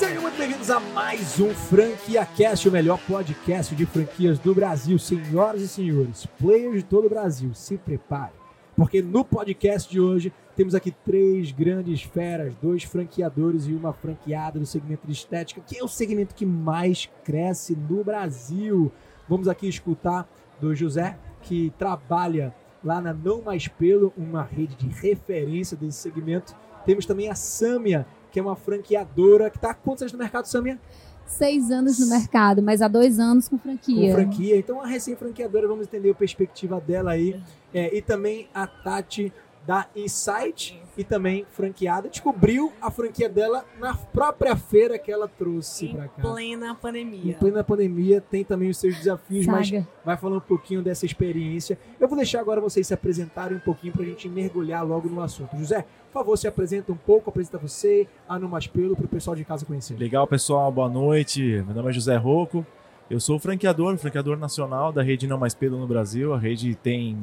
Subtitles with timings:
[0.00, 4.98] Sejam muito bem-vindos a mais um Franquia Cast, o melhor podcast de franquias do Brasil.
[4.98, 8.32] Senhoras e senhores, players de todo o Brasil, se prepare,
[8.74, 14.58] porque no podcast de hoje temos aqui três grandes feras, dois franqueadores e uma franqueada
[14.58, 18.90] do segmento de estética, que é o segmento que mais cresce no Brasil.
[19.28, 20.26] Vamos aqui escutar
[20.58, 26.56] do José, que trabalha lá na Não Mais Pelo, uma rede de referência desse segmento.
[26.86, 30.46] Temos também a Sâmia, que é uma franqueadora que está há quantos anos no mercado,
[30.46, 30.78] Samia?
[31.26, 34.08] Seis anos no mercado, mas há dois anos com franquia.
[34.08, 34.56] Com franquia.
[34.56, 37.40] Então, a recém-franqueadora, vamos entender a perspectiva dela aí.
[37.72, 39.32] É, e também a Tati
[39.66, 42.08] da Insight e também franqueada.
[42.08, 46.14] Descobriu a franquia dela na própria feira que ela trouxe para cá.
[46.18, 47.32] Em plena pandemia.
[47.32, 49.58] Em plena pandemia, tem também os seus desafios, Saga.
[49.58, 51.78] mas vai falar um pouquinho dessa experiência.
[51.98, 55.22] Eu vou deixar agora vocês se apresentarem um pouquinho para a gente mergulhar logo no
[55.22, 55.56] assunto.
[55.56, 59.08] José, por favor, se apresenta um pouco, apresenta você, a No Mais Pelo, para o
[59.08, 59.96] pessoal de casa conhecer.
[59.96, 61.62] Legal, pessoal, boa noite.
[61.66, 62.66] Meu nome é José Rocco.
[63.08, 66.32] Eu sou franqueador, franqueador nacional da rede Não Mais Pelo no Brasil.
[66.32, 67.18] A rede tem.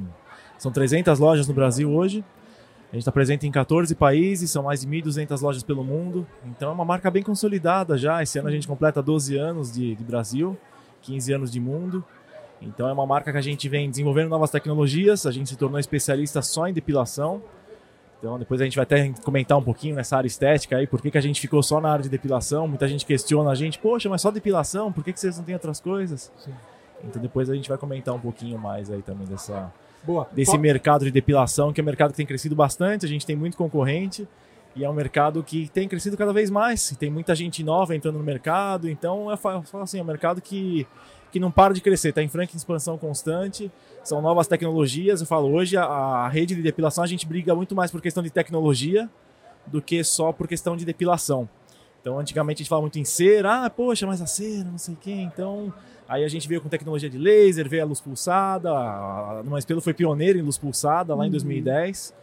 [0.58, 2.24] São 300 lojas no Brasil hoje.
[2.90, 6.26] A gente está presente em 14 países, são mais de 1.200 lojas pelo mundo.
[6.46, 8.24] Então é uma marca bem consolidada já.
[8.24, 10.58] Esse ano a gente completa 12 anos de, de Brasil,
[11.02, 12.04] 15 anos de mundo.
[12.62, 15.26] Então é uma marca que a gente vem desenvolvendo novas tecnologias.
[15.26, 17.42] A gente se tornou especialista só em depilação.
[18.20, 21.12] Então depois a gente vai até comentar um pouquinho nessa área estética aí, por que,
[21.12, 22.70] que a gente ficou só na área de depilação.
[22.70, 25.54] Muita gente questiona a gente, poxa, mas só depilação, por que, que vocês não têm
[25.54, 26.32] outras coisas?
[26.38, 26.54] Sim.
[27.04, 29.72] Então depois a gente vai comentar um pouquinho mais aí também dessa,
[30.04, 30.28] Boa.
[30.32, 33.26] desse Qual- mercado de depilação, que é um mercado que tem crescido bastante, a gente
[33.26, 34.28] tem muito concorrente
[34.76, 36.96] e é um mercado que tem crescido cada vez mais.
[37.00, 40.06] Tem muita gente nova entrando no mercado, então eu falo eu falo assim, é um
[40.06, 40.86] mercado que,
[41.32, 43.72] que não para de crescer, está em franca expansão constante,
[44.04, 45.20] são novas tecnologias.
[45.20, 48.24] Eu falo, hoje a, a rede de depilação a gente briga muito mais por questão
[48.24, 49.10] de tecnologia
[49.66, 51.50] do que só por questão de depilação.
[52.00, 54.94] Então, antigamente a gente falava muito em cera, ah, poxa, mas a cera, não sei
[54.94, 55.12] o quê.
[55.12, 55.74] Então,
[56.08, 59.82] aí a gente veio com tecnologia de laser, veio a luz pulsada, a Numa Espelho
[59.82, 62.14] foi pioneiro em luz pulsada lá em 2010.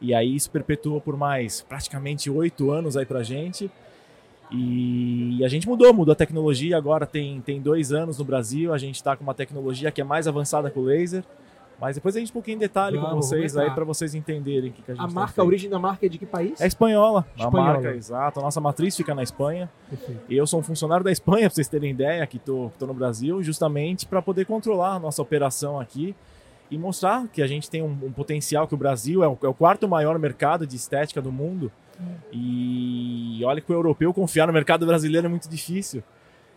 [0.00, 3.70] E aí isso perpetuou por mais praticamente oito anos aí pra gente.
[4.52, 8.78] E a gente mudou, mudou a tecnologia, agora tem, tem dois anos no Brasil, a
[8.78, 11.22] gente está com uma tecnologia que é mais avançada que o laser.
[11.80, 14.72] Mas depois a gente um pouquinho em detalhe com vocês aí para vocês entenderem o
[14.72, 15.46] que, que a gente A tem marca, a feito.
[15.46, 16.60] origem da marca é de que país?
[16.60, 17.70] É espanhola, Espanhola.
[17.70, 18.40] a marca, exato.
[18.40, 19.70] A nossa matriz fica na Espanha.
[19.88, 20.20] Perfeito.
[20.28, 23.42] E eu sou um funcionário da Espanha, para vocês terem ideia, que estou no Brasil,
[23.42, 26.14] justamente para poder controlar a nossa operação aqui
[26.70, 29.48] e mostrar que a gente tem um, um potencial, que o Brasil é o, é
[29.48, 31.72] o quarto maior mercado de estética do mundo.
[32.32, 36.02] E olha que o europeu confiar no mercado brasileiro é muito difícil.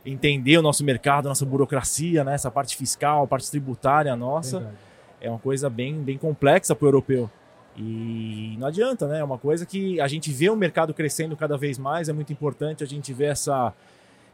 [0.06, 4.60] Entender o nosso mercado, a nossa burocracia, né, essa parte fiscal, a parte tributária nossa
[4.60, 4.78] Verdade.
[5.24, 7.30] É uma coisa bem, bem complexa para o europeu.
[7.78, 9.20] E não adianta, né?
[9.20, 12.32] É uma coisa que a gente vê o mercado crescendo cada vez mais, é muito
[12.32, 13.74] importante a gente ver essa,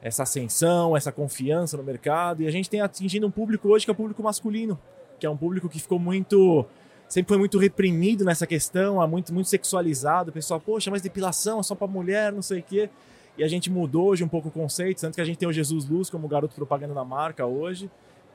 [0.02, 2.42] essa ascensão, essa confiança no mercado.
[2.42, 4.78] E a gente tem atingindo um público hoje que é o público masculino,
[5.20, 6.66] que é um público que ficou muito.
[7.08, 10.32] Sempre foi muito reprimido nessa questão, é muito, muito sexualizado.
[10.32, 12.90] O pessoal, poxa, mas depilação é só para mulher, não sei o quê.
[13.38, 15.54] E a gente mudou hoje um pouco o conceito, tanto que a gente tem o
[15.54, 17.90] Jesus Luz como garoto propaganda da marca hoje.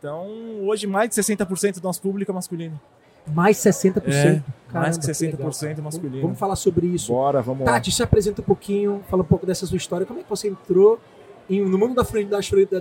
[0.04, 0.26] Então,
[0.66, 2.78] hoje, mais de 60% do nosso público é masculino.
[3.26, 4.02] Mais 60%.
[4.06, 5.82] É, Caramba, mais que legal, 60% cara.
[5.82, 6.20] masculino.
[6.20, 7.10] Vamos falar sobre isso.
[7.10, 7.72] Bora, vamos lá.
[7.72, 10.04] Tati, se apresenta um pouquinho, fala um pouco dessa sua história.
[10.04, 11.00] Como é que você entrou
[11.48, 12.26] em- no mundo da, fran-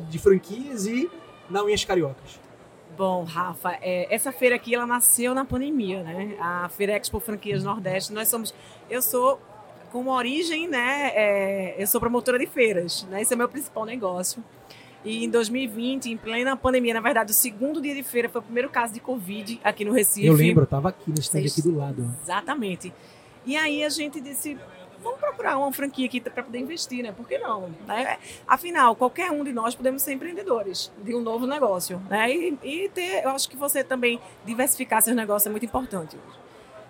[0.10, 1.10] de franquias e
[1.50, 2.38] na Unhas Cariocas?
[2.98, 6.36] Bom, Rafa, é, essa feira aqui ela nasceu na pandemia, né?
[6.42, 8.12] A Feira Expo Franquias Nordeste.
[8.12, 8.54] Nós somos,
[8.90, 9.40] eu sou
[9.94, 11.12] com origem, né?
[11.16, 13.22] é, eu sou promotora de feiras, né?
[13.22, 14.44] Esse é o meu principal negócio.
[15.04, 18.44] E em 2020, em plena pandemia, na verdade, o segundo dia de feira foi o
[18.44, 20.26] primeiro caso de Covid aqui no Recife.
[20.26, 22.10] Eu lembro, eu tava aqui no stand aqui do lado.
[22.24, 22.94] Exatamente.
[23.46, 24.58] E aí a gente disse,
[25.04, 27.12] vamos procurar uma franquia aqui para poder investir, né?
[27.12, 27.70] Por que não?
[27.86, 28.18] Né?
[28.48, 32.34] Afinal, qualquer um de nós podemos ser empreendedores de um novo negócio, né?
[32.34, 36.18] E, e ter, eu acho que você também diversificar seus negócios é muito importante.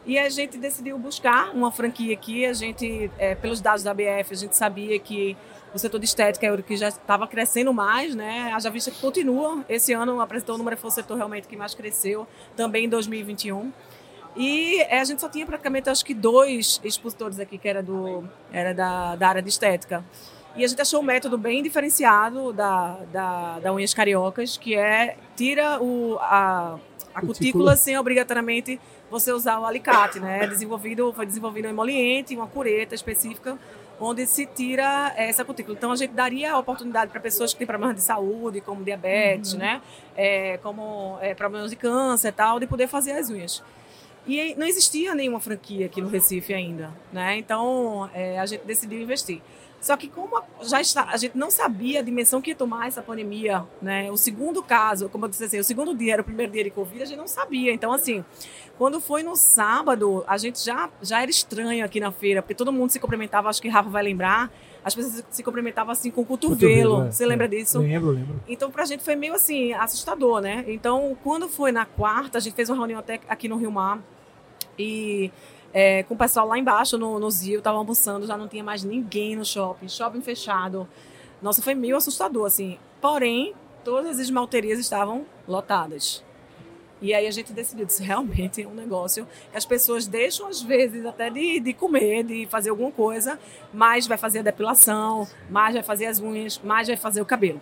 [0.05, 2.45] E a gente decidiu buscar uma franquia aqui.
[2.45, 5.35] A gente, é, pelos dados da BF, a gente sabia que
[5.73, 8.51] o setor de estética era o que já estava crescendo mais, né?
[8.53, 9.65] Haja vista que continua.
[9.67, 13.71] Esse ano apresentou o número foi o setor realmente que mais cresceu, também em 2021.
[14.35, 18.23] E é, a gente só tinha praticamente, acho que, dois expositores aqui, que era, do,
[18.51, 20.03] era da, da área de estética.
[20.55, 25.17] E a gente achou um método bem diferenciado da, da, da Unhas Cariocas, que é
[25.35, 26.77] tira o, a,
[27.13, 27.27] a Cutícula.
[27.27, 28.79] cutícula sem obrigatoriamente
[29.09, 30.45] você usar o alicate, né?
[30.47, 33.57] Desenvolvido, foi desenvolvido um emoliente, uma cureta específica,
[33.99, 35.75] onde se tira essa cutícula.
[35.77, 39.53] Então a gente daria a oportunidade para pessoas que têm problemas de saúde, como diabetes,
[39.53, 39.81] né?
[40.15, 43.63] É, como é, problemas de câncer e tal, de poder fazer as unhas.
[44.25, 47.37] E não existia nenhuma franquia aqui no Recife ainda, né?
[47.37, 49.41] Então é, a gente decidiu investir.
[49.83, 52.87] Só que como a- já está, a gente não sabia a dimensão que ia tomar
[52.87, 54.09] essa pandemia, né?
[54.09, 56.69] O segundo caso, como eu disse assim, o segundo dia era o primeiro dia de
[56.69, 57.73] Covid, a gente não sabia.
[57.73, 58.23] Então, assim,
[58.77, 62.71] quando foi no sábado, a gente já, já era estranho aqui na feira, porque todo
[62.71, 64.49] mundo se cumprimentava, acho que Rafa vai lembrar,
[64.85, 67.03] as pessoas se- cumprimentavam assim com o cotovelo.
[67.07, 67.27] é, Você é.
[67.27, 67.79] lembra disso?
[67.79, 68.41] Lembro, lembro.
[68.47, 70.63] Então, pra gente foi meio assim, assustador, né?
[70.67, 73.99] Então, quando foi na quarta, a gente fez uma reunião até aqui no Rio Mar
[74.79, 75.29] e
[75.73, 78.83] é, com o pessoal lá embaixo no, no Zio, tava almoçando, já não tinha mais
[78.83, 80.87] ninguém no shopping, shopping fechado.
[81.41, 82.77] Nossa, foi meio assustador, assim.
[83.01, 83.53] Porém,
[83.83, 86.23] todas as esmalterias estavam lotadas.
[87.01, 90.61] E aí a gente decidiu, disse, realmente é um negócio que as pessoas deixam, às
[90.61, 93.37] vezes, até de, de comer, de fazer alguma coisa,
[93.73, 97.59] mas vai fazer a depilação, mais vai fazer as unhas, mais vai fazer o cabelo.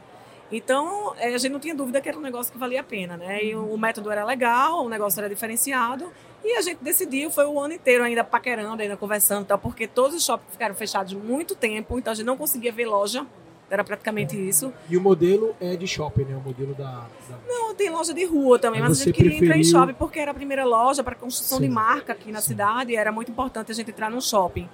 [0.51, 3.17] Então, eh, a gente não tinha dúvida que era um negócio que valia a pena,
[3.17, 3.43] né?
[3.43, 6.11] E o método era legal, o negócio era diferenciado.
[6.43, 9.87] E a gente decidiu, foi o ano inteiro ainda paquerando, ainda conversando e tal, porque
[9.87, 13.25] todos os shoppings ficaram fechados muito tempo, então a gente não conseguia ver loja.
[13.69, 14.73] Era praticamente isso.
[14.89, 16.35] E o modelo é de shopping, né?
[16.35, 16.83] O modelo da.
[17.29, 19.93] da- Não, tem loja de rua também, Mas mas a gente queria entrar em shopping
[19.93, 21.63] porque era a primeira loja para construção Sim.
[21.65, 22.49] de marca aqui na Sim.
[22.49, 22.93] cidade.
[22.97, 24.67] Era muito importante a gente entrar num shopping.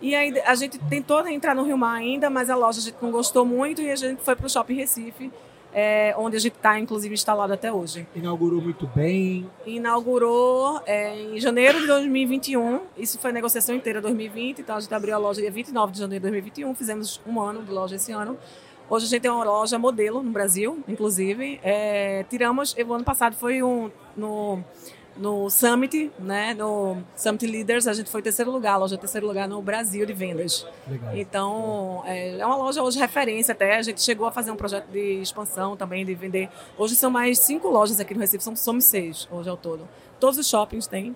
[0.00, 2.96] E aí a gente tentou entrar no Rio Mar ainda, mas a loja a gente
[3.00, 5.30] não gostou muito e a gente foi para o Shopping Recife,
[5.72, 8.06] é, onde a gente está, inclusive, instalado até hoje.
[8.14, 9.48] Inaugurou muito bem.
[9.66, 14.94] Inaugurou é, em janeiro de 2021, isso foi a negociação inteira 2020, então a gente
[14.94, 18.12] abriu a loja dia 29 de janeiro de 2021, fizemos um ano de loja esse
[18.12, 18.38] ano.
[18.90, 21.58] Hoje a gente tem uma loja modelo no Brasil, inclusive.
[21.62, 24.62] É, tiramos, o ano passado foi um, no,
[25.16, 29.48] no Summit, né, no Summit Leaders, a gente foi terceiro lugar, a loja terceiro lugar
[29.48, 30.66] no Brasil de vendas.
[30.88, 31.16] Legal.
[31.16, 33.76] Então, é, é uma loja hoje referência até.
[33.76, 36.48] A gente chegou a fazer um projeto de expansão também, de vender.
[36.78, 39.88] Hoje são mais cinco lojas aqui no Recife, são, somos seis hoje ao todo.
[40.18, 41.14] Todos os shoppings têm,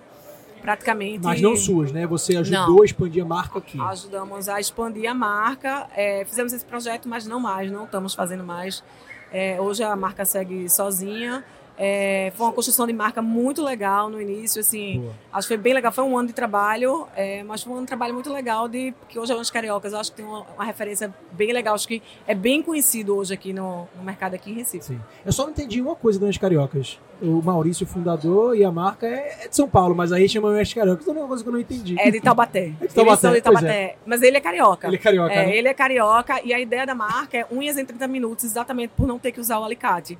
[0.61, 1.23] praticamente.
[1.23, 2.05] Mas não suas, né?
[2.07, 2.81] Você ajudou Não.
[2.81, 3.79] a expandir a marca aqui.
[3.79, 5.87] Ajudamos a expandir a marca.
[5.95, 8.83] é, fizemos esse projeto, mas não mais, não estamos fazendo mais.
[9.31, 11.43] É, hoje a marca segue sozinha.
[11.77, 14.99] É, foi uma construção de marca muito legal no início, assim.
[15.01, 15.13] Boa.
[15.31, 15.91] Acho que foi bem legal.
[15.91, 18.93] Foi um ano de trabalho, é, mas foi um ano de trabalho muito legal, de,
[18.99, 19.93] porque hoje é Onde Cariocas.
[19.93, 21.75] Eu acho que tem uma, uma referência bem legal.
[21.75, 24.85] Acho que é bem conhecido hoje aqui no, no mercado aqui em Recife.
[24.85, 24.99] Sim.
[25.25, 26.99] Eu só não entendi uma coisa das Cariocas.
[27.21, 30.49] O Maurício, o fundador, e a marca é é de São Paulo, mas aí chama
[30.49, 31.03] Oeste Cariocas.
[31.03, 31.95] Então é uma coisa que eu não entendi.
[31.99, 32.73] É de Taubaté.
[32.81, 33.95] É de Taubaté, de Taubaté.
[34.05, 34.87] Mas ele é carioca.
[34.87, 35.55] Ele é carioca, É, né?
[35.55, 39.07] ele é carioca e a ideia da marca é unhas em 30 minutos, exatamente por
[39.07, 40.17] não ter que usar o alicate.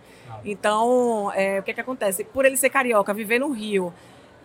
[0.50, 2.24] Então, é, o que, que acontece?
[2.24, 3.94] Por ele ser carioca, viver no Rio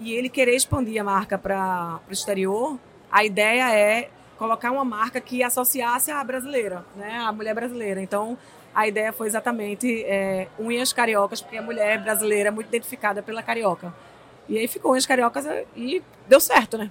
[0.00, 2.76] e ele querer expandir a marca para o exterior,
[3.10, 7.18] a ideia é colocar uma marca que associasse a brasileira, né?
[7.18, 8.02] a mulher brasileira.
[8.02, 8.36] Então,
[8.74, 13.40] a ideia foi exatamente é, unhas cariocas, porque a mulher brasileira é muito identificada pela
[13.42, 13.94] carioca.
[14.48, 15.46] E aí ficou unhas cariocas
[15.76, 16.90] e deu certo, né?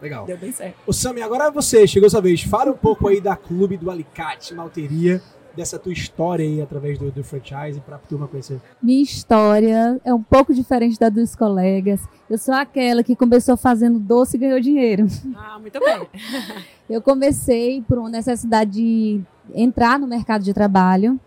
[0.00, 0.24] Legal.
[0.24, 0.76] Deu bem certo.
[0.86, 2.42] Ô Sami, agora é você, chegou sua vez.
[2.42, 5.20] Fala um pouco aí da Clube do Alicate, Malteria,
[5.56, 8.60] dessa tua história aí através do, do franchise pra turma conhecer.
[8.82, 12.00] Minha história é um pouco diferente da dos colegas.
[12.28, 15.06] Eu sou aquela que começou fazendo doce e ganhou dinheiro.
[15.34, 16.06] Ah, muito bem.
[16.88, 19.20] Eu comecei por uma necessidade de
[19.54, 21.18] entrar no mercado de trabalho.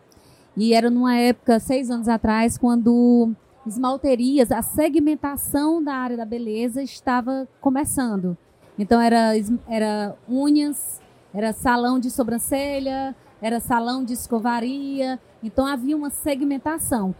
[0.56, 3.32] E era numa época, seis anos atrás, quando
[3.66, 8.38] esmalterias, a segmentação da área da beleza estava começando.
[8.78, 9.34] Então era,
[9.68, 11.02] era unhas,
[11.34, 15.20] era salão de sobrancelha, era salão de escovaria.
[15.44, 17.14] Então havia uma segmentação.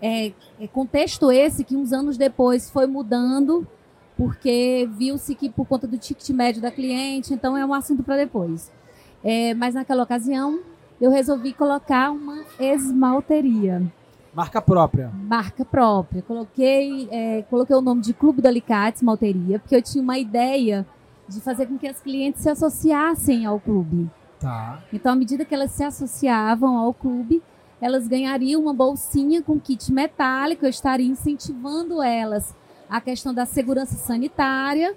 [0.00, 3.66] É, é contexto esse que uns anos depois foi mudando
[4.16, 8.16] porque viu-se que por conta do ticket médio da cliente, então é um assunto para
[8.16, 8.72] depois.
[9.22, 10.60] É, mas naquela ocasião
[11.00, 13.82] eu resolvi colocar uma esmalteria,
[14.34, 15.10] Marca própria.
[15.14, 16.22] marca própria.
[16.22, 20.86] Coloquei, é, coloquei o nome de Clube do Alicate Esmalteria, porque eu tinha uma ideia
[21.28, 24.10] de fazer com que as clientes se associassem ao clube.
[24.46, 24.80] Tá.
[24.92, 27.42] Então, à medida que elas se associavam ao clube,
[27.80, 30.64] elas ganhariam uma bolsinha com kit metálico.
[30.64, 32.54] Eu estaria incentivando elas
[32.88, 34.94] a questão da segurança sanitária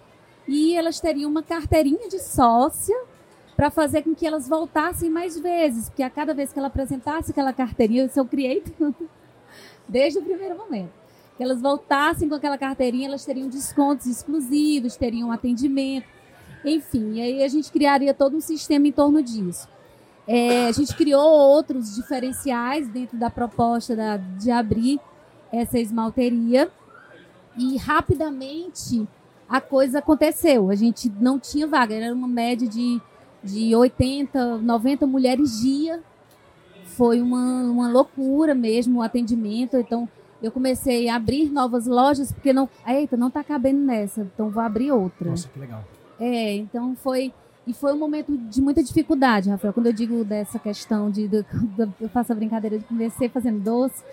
[0.47, 2.95] e elas teriam uma carteirinha de sócia
[3.55, 7.31] para fazer com que elas voltassem mais vezes, porque a cada vez que ela apresentasse
[7.31, 8.63] aquela carteirinha, isso eu criei
[9.89, 10.91] desde o primeiro momento.
[11.35, 16.05] Que elas voltassem com aquela carteirinha, elas teriam descontos exclusivos, teriam atendimento,
[16.63, 19.67] enfim, aí a gente criaria todo um sistema em torno disso.
[20.27, 24.99] É, a gente criou outros diferenciais dentro da proposta da- de abrir
[25.51, 26.69] essa esmalteria
[27.57, 29.07] e rapidamente
[29.47, 30.69] a coisa aconteceu.
[30.69, 33.01] A gente não tinha vaga, era uma média de,
[33.43, 36.03] de 80, 90 mulheres dia.
[36.83, 39.77] Foi uma, uma loucura mesmo o atendimento.
[39.77, 40.07] Então,
[40.43, 44.61] eu comecei a abrir novas lojas, porque não, eita, não tá cabendo nessa, então vou
[44.61, 45.31] abrir outra.
[45.31, 45.83] Nossa, que legal.
[46.19, 47.33] É, então foi.
[47.67, 49.73] E foi um momento de muita dificuldade, Rafael.
[49.73, 51.27] Quando eu digo dessa questão de.
[51.27, 54.03] de- de- eu faço a brincadeira de comecei fazendo doce,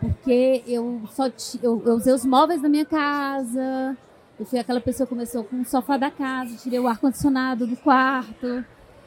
[0.00, 3.96] porque eu só ti- eu, eu usei os móveis da minha casa.
[4.38, 7.76] Eu fui aquela pessoa que começou com o sofá da casa, tirei o ar-condicionado do
[7.76, 8.64] quarto,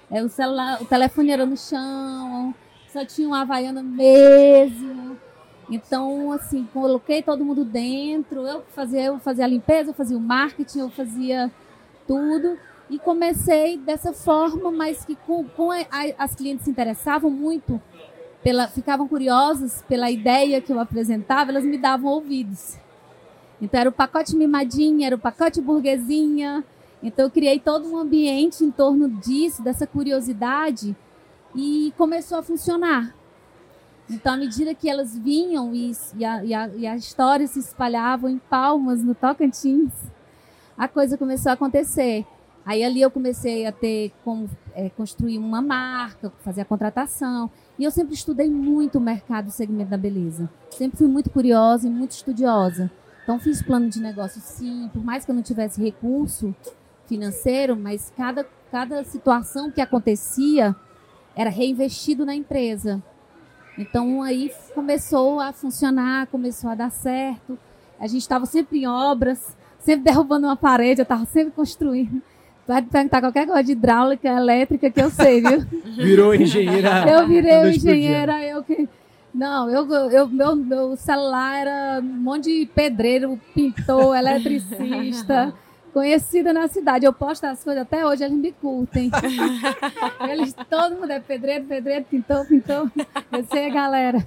[0.10, 2.54] é, o, celular, o telefone era no chão,
[2.94, 5.18] só tinha uma havaiana mesmo.
[5.70, 8.46] Então, assim, coloquei todo mundo dentro.
[8.48, 11.52] Eu fazia, eu fazia a limpeza, eu fazia o marketing, eu fazia
[12.08, 12.58] tudo.
[12.90, 15.86] E comecei dessa forma, mas que com, com a-
[16.18, 17.82] as clientes se interessavam muito,
[18.44, 22.78] pela, ficavam curiosas pela ideia que eu apresentava, elas me davam ouvidos.
[23.60, 26.64] Então era o pacote mimadinha, era o pacote burguesinha.
[27.02, 30.96] Então eu criei todo um ambiente em torno disso, dessa curiosidade,
[31.56, 33.16] e começou a funcionar.
[34.08, 37.58] Então, à medida que elas vinham e, e, a, e, a, e a história se
[37.58, 39.92] espalhava em Palmas, no Tocantins,
[40.78, 42.26] a coisa começou a acontecer.
[42.66, 47.50] Aí ali eu comecei a ter como é, construir uma marca, fazer a contratação.
[47.78, 50.50] E eu sempre estudei muito o mercado, o segmento da beleza.
[50.72, 52.90] Sempre fui muito curiosa e muito estudiosa.
[53.24, 56.56] Então fiz plano de negócio sim, por mais que eu não tivesse recurso
[57.08, 60.76] financeiro, mas cada, cada situação que acontecia
[61.36, 63.02] era reinvestido na empresa.
[63.78, 67.60] Então aí começou a funcionar, começou a dar certo.
[68.00, 69.56] A gente estava sempre em obras,
[69.86, 72.22] sempre derrubando uma parede, eu estava sempre construindo.
[72.68, 75.60] Vai perguntar qualquer coisa de hidráulica, elétrica, que eu sei, viu?
[75.96, 77.06] Virou engenheira.
[77.08, 78.90] Eu virei engenheira, eu que.
[79.34, 85.54] Não, eu, eu, meu, meu celular era um monte de pedreiro, pintor, eletricista,
[85.94, 87.06] conhecida na cidade.
[87.06, 89.12] Eu posto as coisas até hoje, eles me curtem.
[90.30, 92.90] Eles, todo mundo é pedreiro, pedreiro, pintor, pintor.
[93.32, 94.26] Eu sei a galera.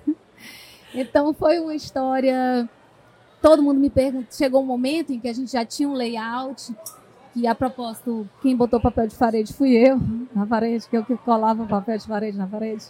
[0.95, 2.69] Então foi uma história.
[3.41, 4.27] Todo mundo me pergunta.
[4.31, 6.75] Chegou um momento em que a gente já tinha um layout.
[7.35, 10.01] Que a propósito, quem botou papel de parede fui eu,
[10.35, 12.85] na parede, que eu que colava papel de parede na parede.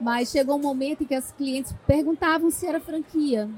[0.00, 3.48] Mas chegou um momento em que as clientes perguntavam se era franquia.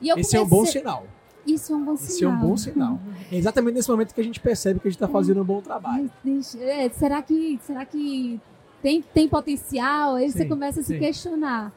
[0.00, 1.06] E eu Esse é um bom comecei- sinal.
[1.46, 2.32] Isso é um bom sinal.
[2.32, 2.98] é um bom sinal.
[3.30, 5.60] É exatamente nesse momento que a gente percebe que a gente está fazendo um bom
[5.60, 6.10] trabalho.
[6.58, 8.40] É, será que, será que
[8.82, 10.14] tem, tem potencial?
[10.14, 10.98] Aí você Sim, começa a se sim.
[10.98, 11.70] questionar.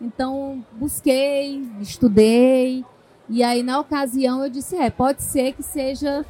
[0.00, 2.84] Então, busquei, estudei,
[3.28, 6.24] e aí na ocasião eu disse, é, pode ser que seja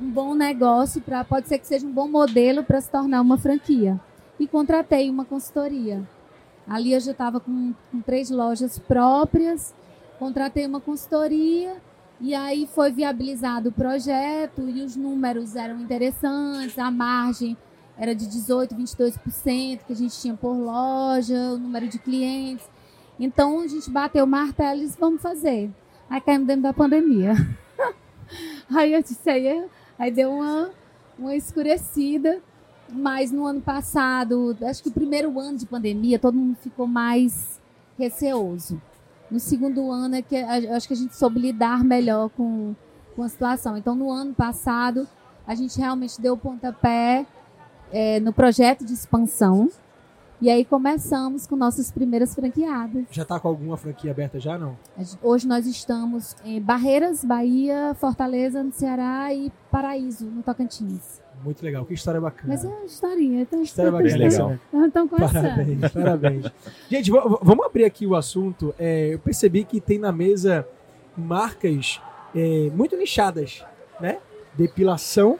[0.00, 3.38] um bom negócio, pra, pode ser que seja um bom modelo para se tornar uma
[3.38, 4.00] franquia.
[4.38, 6.02] E contratei uma consultoria.
[6.68, 9.74] Ali eu já estava com, com três lojas próprias,
[10.18, 11.76] contratei uma consultoria
[12.20, 17.56] e aí foi viabilizado o projeto e os números eram interessantes, a margem
[17.96, 22.64] era de 18, 22% que a gente tinha por loja, o número de clientes.
[23.18, 25.70] Então a gente bateu o martelo e disse, vamos fazer.
[26.08, 27.34] Aí caímos dentro da pandemia.
[28.74, 30.70] aí eu disse, aí, é- aí deu uma,
[31.18, 32.40] uma escurecida.
[32.94, 37.58] Mas no ano passado, acho que o primeiro ano de pandemia, todo mundo ficou mais
[37.98, 38.80] receoso.
[39.30, 42.74] No segundo ano é que acho que a gente soube lidar melhor com,
[43.16, 43.78] com a situação.
[43.78, 45.08] Então, no ano passado,
[45.46, 47.26] a gente realmente deu o pontapé
[47.90, 49.70] é, no projeto de expansão.
[50.42, 53.04] E aí começamos com nossas primeiras franqueadas.
[53.12, 54.76] Já tá com alguma franquia aberta já, não?
[55.22, 61.22] Hoje nós estamos em Barreiras, Bahia, Fortaleza, no Ceará e Paraíso, no Tocantins.
[61.44, 61.84] Muito legal.
[61.84, 62.48] Que história bacana.
[62.48, 63.42] Mas é uma historinha.
[63.42, 64.18] Então, História então, bacana.
[64.18, 65.08] legal.
[65.08, 65.42] começando.
[65.42, 66.46] Parabéns, parabéns.
[66.90, 68.74] Gente, vamos abrir aqui o assunto.
[68.76, 70.66] É, eu percebi que tem na mesa
[71.16, 72.00] marcas
[72.34, 73.64] é, muito nichadas,
[74.00, 74.18] né?
[74.56, 75.38] Depilação.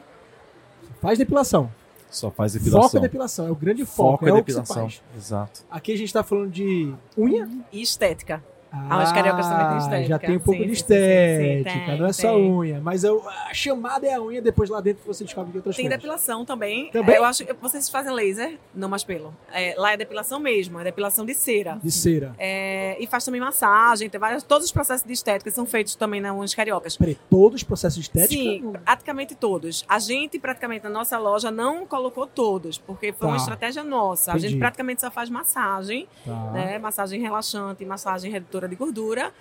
[1.01, 1.69] Faz depilação.
[2.13, 2.99] Só faz Foco depilação.
[2.99, 3.47] é depilação.
[3.47, 4.11] É o grande foco.
[4.11, 4.83] Foco é, é o que você depilação.
[4.89, 5.01] faz.
[5.17, 5.61] Exato.
[5.69, 7.49] Aqui a gente tá falando de unha.
[7.71, 8.43] E estética.
[8.75, 10.07] Ah, os cariocas também têm estética.
[10.09, 12.51] Já tem um pouco Sim, de sim, sim, sim, estética, tem, não é só tem.
[12.51, 12.81] unha.
[12.81, 15.85] Mas o- a chamada é a unha, depois lá dentro você descobre que outras Tem
[15.85, 15.99] coisas.
[15.99, 16.89] depilação também.
[16.91, 17.15] Também?
[17.15, 19.33] É, Eu acho que vocês fazem laser, não mais pelo.
[19.51, 21.77] É, lá é depilação mesmo, é depilação de cera.
[21.83, 22.33] De cera.
[22.39, 26.19] É, e faz também massagem, tem vários, todos os processos de estética são feitos também
[26.19, 26.97] na Unhas Cariocas.
[26.97, 28.35] Peraí, todos os processos estéticos?
[28.35, 29.85] Sim, praticamente todos.
[29.87, 33.41] A gente, praticamente, na nossa loja, não colocou todos, porque foi uma Tá.
[33.43, 34.31] estratégia nossa.
[34.31, 34.49] A Entendi.
[34.49, 36.51] gente praticamente só faz massagem, Tá.
[36.51, 36.79] né?
[36.79, 39.31] Massagem relaxante, massagem redutora de gordura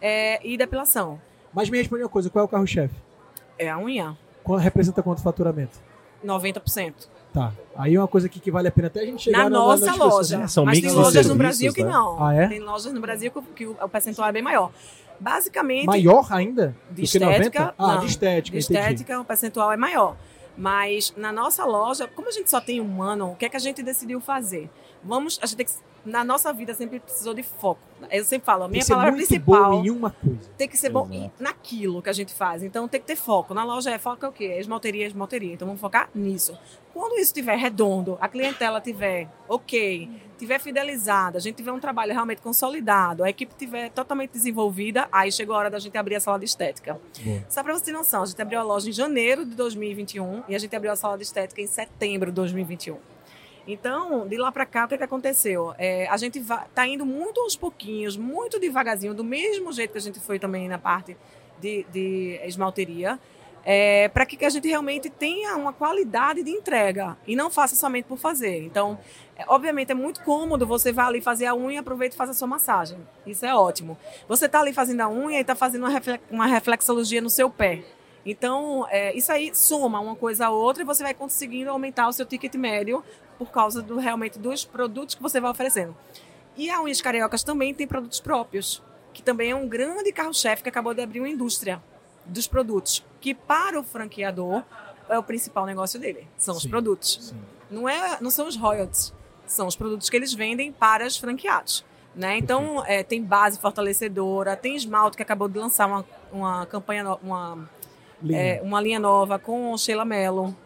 [0.00, 1.20] é, e depilação.
[1.54, 2.94] Mas me responde uma coisa, qual é o carro-chefe?
[3.58, 5.78] É a unha, Qual- Representa quanto faturamento?
[6.24, 7.08] 90%.
[7.32, 7.52] Tá.
[7.76, 9.58] Aí é uma coisa aqui que vale a pena até a gente chegar Na na-
[9.58, 10.38] nossa pessoas, loja.
[10.38, 10.48] né?
[10.48, 11.90] São Mas tem lojas no Brasil que né?
[11.90, 12.22] não.
[12.22, 12.46] Ah, é?
[12.48, 14.70] Tem lojas no Brasil que, que o, percentual é bem maior.
[15.18, 16.74] Basicamente, Maior ainda?
[16.90, 17.40] De do que 90?
[17.42, 18.00] estética, Ah, não.
[18.00, 18.78] de estética, de entendi.
[18.80, 20.16] estética, o percentual é maior.
[20.58, 23.56] Mas na nossa loja, como a gente só tem um ano, o que é que
[23.56, 24.68] a gente decidiu fazer?
[25.04, 25.72] Vamos, a gente tem que,
[26.04, 27.80] na nossa vida sempre precisou de foco,
[28.10, 30.50] Eu sempre falo, a Tem minha que ser palavra muito principal bom em uma coisa.
[30.58, 31.14] tem que ser bom Exato.
[31.14, 32.62] em- naquilo que a gente faz.
[32.64, 33.54] Então tem que ter foco.
[33.54, 34.44] Na loja é foco é o quê?
[34.46, 35.54] É esmalteria, esmalteria.
[35.54, 36.58] Então vamos focar nisso.
[36.92, 42.12] Quando isso estiver redondo, a clientela tiver ok, tiver fidelizada, a gente tiver um trabalho
[42.12, 46.20] realmente consolidado, a equipe tiver totalmente desenvolvida, aí chegou a hora da gente abrir a
[46.20, 47.00] sala de estética.
[47.24, 47.44] Boa.
[47.48, 50.54] Só para você ter noção, a gente abriu a loja em janeiro de 2021 e
[50.56, 52.96] a gente abriu a sala de estética em setembro de 2021.
[53.66, 55.74] Então, de lá para cá, o que, que aconteceu?
[55.78, 59.98] É, a gente va- tá indo muito aos pouquinhos, muito devagarzinho, do mesmo jeito que
[59.98, 61.16] a gente foi também na parte
[61.60, 63.18] de, de esmalteria,
[63.64, 67.76] é, para que, que a gente realmente tenha uma qualidade de entrega e não faça
[67.76, 68.64] somente por fazer.
[68.64, 68.98] Então,
[69.36, 72.34] é, obviamente, é muito cômodo você vai ali fazer a unha, aproveita e faz a
[72.34, 72.98] sua massagem.
[73.24, 73.96] Isso é ótimo.
[74.28, 77.84] Você tá ali fazendo a unha e tá fazendo uma, uma reflexologia no seu pé.
[78.24, 82.12] Então, é, isso aí soma uma coisa a outra e você vai conseguindo aumentar o
[82.12, 83.02] seu ticket médio
[83.38, 85.96] por causa do realmente dos produtos que você vai oferecendo.
[86.56, 90.68] E a Unhas Cariocas também tem produtos próprios, que também é um grande carro-chefe que
[90.68, 91.82] acabou de abrir uma indústria
[92.24, 94.62] dos produtos, que para o franqueador
[95.08, 96.68] é o principal negócio dele, são os Sim.
[96.68, 97.18] produtos.
[97.30, 97.40] Sim.
[97.70, 99.12] Não, é, não são os royalties,
[99.46, 101.84] são os produtos que eles vendem para os franqueados.
[102.14, 102.36] Né?
[102.36, 107.58] Então, é, tem base fortalecedora, tem esmalte que acabou de lançar uma, uma campanha, uma,
[108.22, 108.36] Linda.
[108.36, 110.56] é, uma linha nova com Sheila Mello.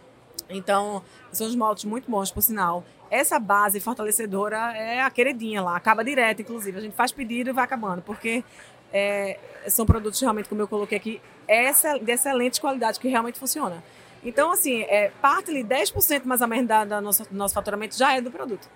[0.48, 2.84] Então, são esmaltes muito bons, por sinal.
[3.10, 6.78] Essa base fortalecedora é a queridinha lá, acaba direto, inclusive.
[6.78, 8.44] A gente faz pedido e vai acabando, porque
[8.92, 11.20] é, são produtos realmente, como eu coloquei aqui,
[12.02, 13.82] de excelente qualidade, que realmente funciona.
[14.24, 17.96] Então, assim, é, parte ali, 10% mais ou menos da, da nossa, do nosso faturamento
[17.96, 18.68] já é do produto.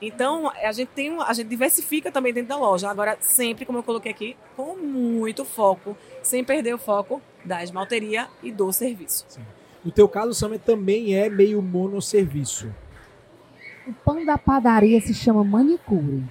[0.00, 2.90] Então, a gente tem a gente diversifica também dentro da loja.
[2.90, 8.28] Agora, sempre, como eu coloquei aqui, com muito foco, sem perder o foco da esmalteria
[8.42, 9.26] e do serviço.
[9.84, 12.72] No teu caso, o Summer também é meio monosserviço.
[13.86, 16.22] O pão da padaria se chama manicure.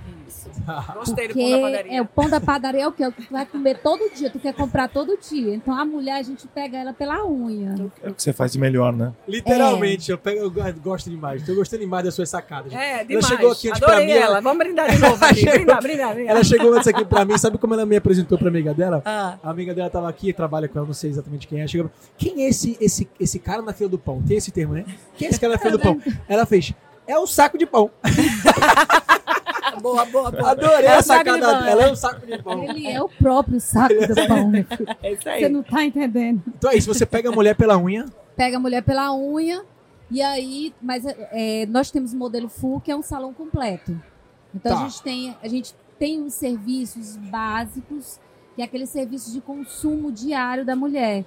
[0.50, 0.62] Isso.
[0.95, 1.98] Gostei do Porque pão da padaria.
[1.98, 3.05] é, o pão da padaria é o que?
[3.05, 5.53] O que tu vai comer todo dia, tu quer comprar todo dia.
[5.55, 7.75] Então a mulher a gente pega ela pela unha.
[8.03, 9.13] É o que você faz de melhor, né?
[9.27, 11.45] Literalmente, eu, pego, eu go- gosto demais.
[11.45, 12.74] Tô gostando demais das suas sacadas.
[12.74, 13.25] É, demais.
[13.27, 14.25] chegou aqui antes Adorei pra mim, ela.
[14.25, 15.36] ela- Vamos brindar de novo aqui.
[15.41, 16.35] Chegou- brindar, brindar, brindar.
[16.35, 19.01] Ela chegou antes aqui pra mim, sabe como ela me apresentou pra amiga dela?
[19.05, 21.68] Ah, A amiga dela tava aqui, trabalha com ela, não sei exatamente quem é.
[21.68, 24.22] Chegou, quem é esse, esse, esse cara na fila do pão?
[24.22, 24.85] Tem esse termo, né?
[25.18, 26.01] Quem é esse cara na fila do pão?
[26.27, 26.74] Ela fez,
[27.07, 27.89] é um saco de pão.
[29.79, 30.51] boa, boa, boa.
[30.51, 31.68] Adorei É a de sacada pão, dela.
[31.68, 31.72] é.
[31.72, 32.64] Ela é um saco de pão.
[32.64, 34.86] Ele é o próprio saco do pão, meu filho.
[35.01, 35.50] É isso Você aí.
[35.50, 36.42] não tá entendendo.
[36.57, 38.05] Então é isso, você pega a mulher pela unha,
[38.36, 39.64] Pega a mulher pela unha
[40.10, 44.00] e aí, mas é, nós temos o modelo full que é um salão completo.
[44.55, 44.81] Então Tá.
[44.84, 48.20] a gente tem a gente tem os serviços básicos
[48.55, 51.24] que é aquele serviço de consumo diário da mulher.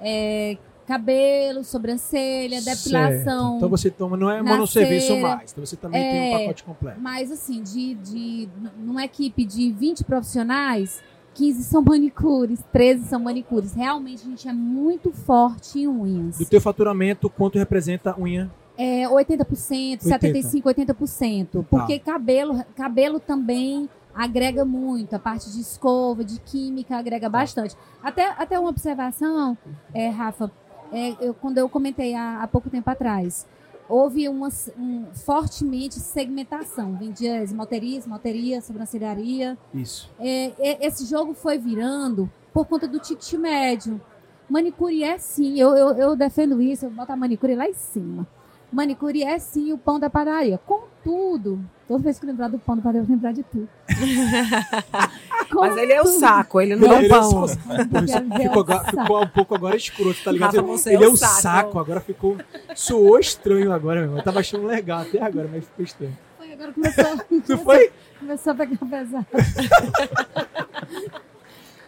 [0.00, 0.56] É,
[0.88, 3.50] cabelo, sobrancelha, depilação.
[3.50, 3.56] Certo.
[3.56, 5.52] Então você toma, não é monosserviço mais.
[5.52, 6.38] Então você também tem um É.
[6.40, 6.98] pacote completo.
[6.98, 8.48] Mas assim, de, de
[8.78, 11.02] numa equipe de 20 profissionais,
[11.34, 13.74] 15 são manicures, 13 são manicures.
[13.74, 16.38] Realmente a gente é muito forte em unhas.
[16.38, 18.50] Do teu faturamento, quanto representa unha?
[18.78, 21.66] É 80%, 75%, 80%.
[21.68, 25.14] Porque cabelo, cabelo também agrega muito.
[25.14, 27.76] A parte de escova, de química, agrega bastante.
[28.02, 29.56] Até, até uma observação,
[29.92, 30.50] é, Rafa,
[30.92, 33.46] é, eu, quando eu comentei há, há pouco tempo atrás,
[33.88, 36.94] houve uma um, fortemente segmentação.
[36.96, 39.56] Vendia esmalteria, esmalteria, sobrancelharia.
[39.72, 40.10] Isso.
[40.18, 44.00] É, é, esse jogo foi virando por conta do ticket médio.
[44.48, 48.26] Manicure é sim, eu, eu, eu defendo isso, eu boto a manicure lá em cima.
[48.70, 50.58] Manicure é sim o pão da padaria.
[50.66, 53.68] Contudo, toda vez que eu lembrar do pão da padaria, eu vou lembrar de tudo.
[55.54, 57.44] Mas ele é o saco, ele não é o é pão.
[57.44, 60.56] o- ficou, agora- ficou um pouco agora escroto, tá ligado?
[60.66, 61.40] Rafa, ele é é o saco.
[61.40, 61.78] saco.
[61.78, 62.36] agora ficou.
[62.74, 64.18] Soou estranho agora, meu.
[64.18, 66.16] Eu tava achando legal até agora, mas ficou estranho.
[66.36, 67.90] Foi, agora começou, foi?
[68.18, 69.26] começou a pegar pesado.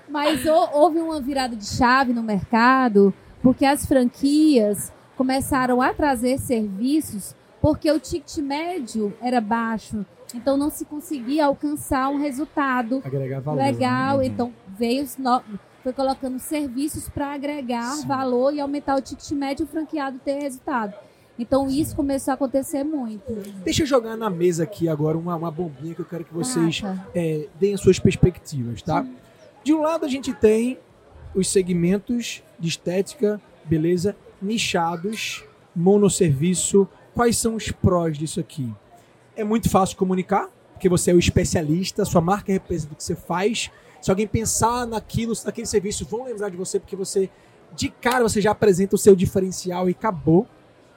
[0.09, 6.39] Mas hou- houve uma virada de chave no mercado, porque as franquias começaram a trazer
[6.39, 10.07] serviços porque o ticket médio era baixo.
[10.35, 13.03] Então não se conseguia alcançar um resultado
[13.43, 13.61] valor.
[13.63, 14.17] legal.
[14.17, 14.25] né?
[14.25, 15.07] Então veio
[15.83, 18.09] foi colocando serviços para agregar Sim.
[18.09, 20.95] valor e aumentar o ticket médio e o franqueado ter resultado.
[21.39, 23.31] Então isso começou a acontecer muito.
[23.63, 26.81] Deixa eu jogar na mesa aqui agora uma, uma bombinha que eu quero que vocês
[26.81, 27.09] Taca.
[27.15, 29.05] é, deem as suas perspectivas, tá?
[29.63, 30.79] De um lado a gente tem
[31.35, 36.89] os segmentos de estética, beleza, nichados, monosserviço.
[37.15, 38.73] Quais são os prós disso aqui?
[39.37, 43.17] É muito fácil comunicar, porque você é o especialista, sua marca representa o que você
[43.17, 43.71] faz.
[44.01, 47.29] Se alguém pensar naquilo, naquele serviço, vão lembrar de você, porque você,
[47.75, 50.47] de cara, você já apresenta o seu diferencial e acabou.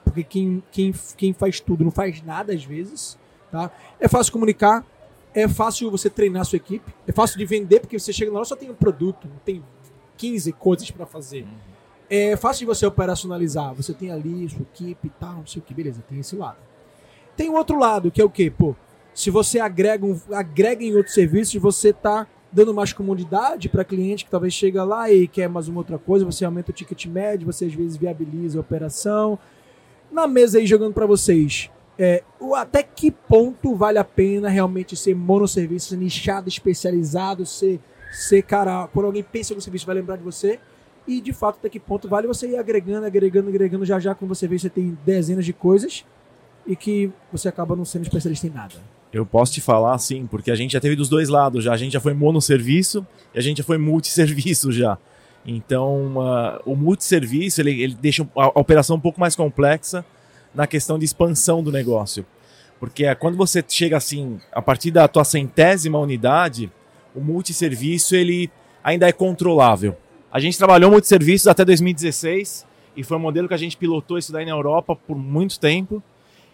[0.04, 3.18] Porque quem, quem, quem faz tudo não faz nada às vezes.
[3.50, 3.70] Tá?
[3.98, 4.84] É fácil comunicar,
[5.34, 6.94] É fácil você treinar a sua equipe.
[7.06, 9.64] É fácil de vender, porque você chega na loja só tem um produto, não tem
[10.16, 11.46] 15 coisas para fazer.
[12.08, 13.74] É fácil de você operacionalizar.
[13.74, 16.58] Você tem ali sua equipe e tal, não sei o que, beleza, tem esse lado.
[17.36, 18.50] Tem o outro lado, que é o quê?
[18.50, 18.76] Pô,
[19.12, 24.24] se você agrega, um, agrega em outros serviços, você tá dando mais comodidade para cliente
[24.24, 27.46] que talvez chega lá e quer mais uma outra coisa, você aumenta o ticket médio,
[27.46, 29.38] você às vezes viabiliza a operação.
[30.10, 34.96] Na mesa aí jogando para vocês, é, o, até que ponto vale a pena realmente
[34.96, 37.80] ser monosserviço, ser nichado, especializado, ser,
[38.12, 40.60] ser cara, quando alguém pensa no serviço vai lembrar de você?
[41.06, 44.34] E de fato, até que ponto vale você ir agregando, agregando, agregando, já já quando
[44.34, 46.04] você vê você tem dezenas de coisas
[46.66, 48.74] e que você acaba não sendo especialista em nada.
[49.12, 51.72] Eu posso te falar sim, porque a gente já teve dos dois lados já.
[51.72, 54.98] A gente já foi monosserviço e a gente já foi multisserviço já.
[55.46, 60.04] Então, uh, o multisserviço ele, ele deixa a, operação um pouco mais complexa
[60.54, 62.24] na questão de expansão do negócio.
[62.80, 66.72] Porque é, quando você chega assim, a partir da tua centésima unidade,
[67.14, 68.50] o multisserviço ele
[68.82, 69.96] ainda é controlável.
[70.34, 72.66] A gente trabalhou multisserviços até 2016
[72.96, 76.02] e foi um modelo que a gente pilotou isso daí na Europa por muito tempo.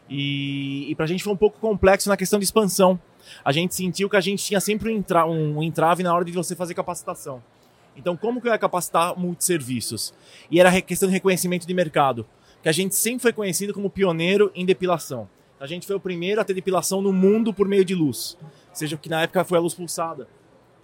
[0.07, 3.01] E, e para a gente foi um pouco complexo na questão de expansão.
[3.43, 6.31] A gente sentiu que a gente tinha sempre um, entra, um entrave na hora de
[6.31, 7.43] você fazer capacitação.
[7.97, 10.13] Então, como que eu ia capacitar multisserviços?
[10.51, 12.27] E era questão de reconhecimento de mercado,
[12.63, 15.27] que a gente sempre foi conhecido como pioneiro em depilação.
[15.59, 18.37] A gente foi o primeiro a ter depilação no mundo por meio de luz,
[18.75, 20.29] seja que na época foi a luz pulsada.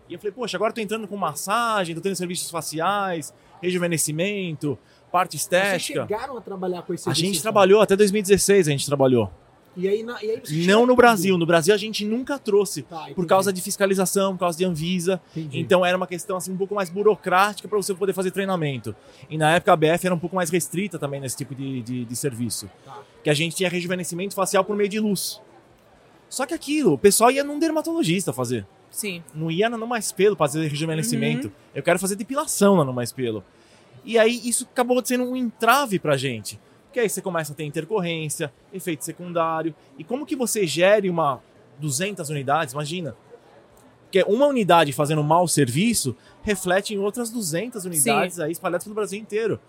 [0.09, 4.79] E eu falei, poxa, agora estou entrando com massagem, estou tendo serviços faciais, rejuvenescimento,
[5.11, 6.07] parte estética.
[6.07, 9.31] Vocês chegaram a trabalhar com esse A gente trabalhou, até 2016 a gente trabalhou.
[9.77, 11.37] E aí, na, e aí Não no Brasil.
[11.37, 12.83] No Brasil a gente nunca trouxe.
[12.83, 15.21] Tá, por causa de fiscalização, por causa de Anvisa.
[15.37, 15.61] Entendi.
[15.61, 18.97] Então era uma questão assim, um pouco mais burocrática para você poder fazer treinamento.
[19.29, 22.05] E na época a BF era um pouco mais restrita também nesse tipo de, de,
[22.07, 22.71] de serviço.
[22.85, 23.03] Tá.
[23.23, 25.43] Que a gente tinha rejuvenescimento facial por meio de luz.
[26.29, 28.67] Só que aquilo, o pessoal ia num dermatologista fazer.
[28.97, 29.23] Sim.
[29.35, 31.49] Não ia no mais pelo fazer rejuvenescimento.
[31.49, 31.53] Uhum.
[31.75, 33.45] Eu quero fazer depilação no mais pelo.
[34.03, 36.59] E aí isso acabou sendo um entrave pra gente.
[36.87, 39.75] Porque aí você começa a ter intercorrência, efeito secundário.
[39.99, 41.43] E como que você gere uma
[41.79, 42.73] 200 unidades?
[42.73, 43.15] Imagina.
[44.05, 48.45] Porque uma unidade fazendo mau serviço reflete em outras 200 unidades Sim.
[48.45, 49.61] aí espalhadas pelo Brasil inteiro.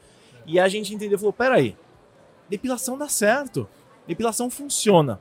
[0.45, 1.75] E a gente entendeu, falou, peraí,
[2.49, 3.67] depilação dá certo.
[4.07, 5.19] Depilação funciona.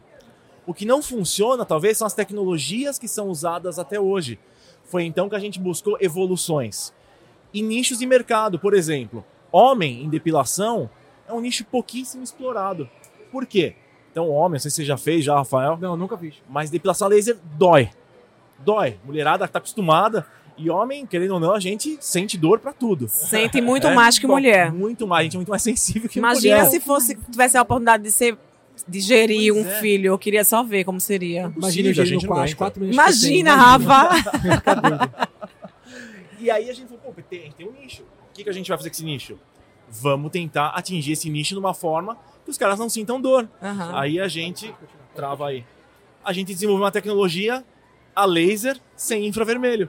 [0.67, 4.39] O que não funciona, talvez, são as tecnologias que são usadas até hoje.
[4.85, 6.93] Foi então que a gente buscou evoluções.
[7.55, 10.91] E nichos de mercado, por exemplo, homem em depilação
[11.29, 12.89] é um nicho pouquíssimo explorado.
[13.31, 13.75] Por quê?
[14.11, 15.77] Então, homem, não sei se você já fez, já, Rafael.
[15.81, 16.35] Não, nunca fiz.
[16.49, 17.91] Mas depilação laser dói.
[18.59, 18.99] Dói.
[19.05, 20.27] Mulherada está acostumada.
[20.59, 23.09] E homem, querendo ou não, a gente sente dor para tudo.
[23.09, 24.73] Sente muito é, mais que mulher.
[24.73, 26.63] Muito mais, a gente é muito mais sensível que Imagina mulher.
[26.63, 28.39] Imagina se fosse tivesse a oportunidade de ser
[28.87, 29.81] de gerir pois um é.
[29.81, 30.07] filho.
[30.09, 31.53] Eu queria só ver como seria.
[31.57, 34.11] Imagina, Imagina a gente quatro Imagina, Rafa.
[36.41, 38.03] e aí a gente falou, pô, tem, tem um nicho.
[38.03, 39.39] O que, que a gente vai fazer com esse nicho?
[39.89, 43.49] vamos tentar atingir esse nicho de uma forma que os caras não sintam dor.
[43.61, 43.97] Uhum.
[43.97, 44.75] Aí a gente
[45.15, 45.65] trava aí.
[46.25, 47.65] A gente desenvolveu uma tecnologia
[48.15, 49.89] a laser sem infravermelho.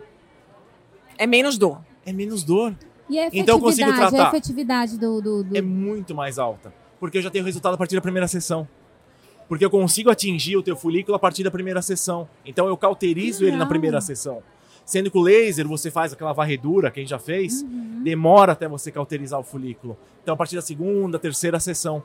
[1.17, 1.81] É menos dor.
[2.05, 2.75] É menos dor.
[3.09, 4.25] E a então eu consigo tratar.
[4.25, 6.73] A efetividade do, do, do, É muito mais alta.
[6.99, 8.67] Porque eu já tenho resultado a partir da primeira sessão.
[9.47, 12.27] Porque eu consigo atingir o teu folículo a partir da primeira sessão.
[12.45, 14.43] Então eu cauterizo ele na primeira sessão.
[14.87, 18.01] Sendo que o laser, você faz aquela varredura que a gente já fez, uhum.
[18.03, 19.97] demora até você cauterizar o folículo.
[20.23, 22.01] Então, a partir da segunda, terceira sessão.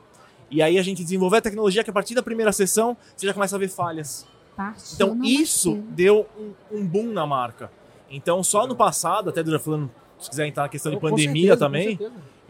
[0.51, 3.33] E aí a gente desenvolveu a tecnologia que a partir da primeira sessão você já
[3.33, 4.27] começa a ver falhas.
[4.55, 7.71] Partiu então, isso deu um, um, boom na marca.
[8.11, 11.57] Então, só no passado, até já falando, se quiser entrar na questão de pandemia certeza,
[11.57, 11.99] também,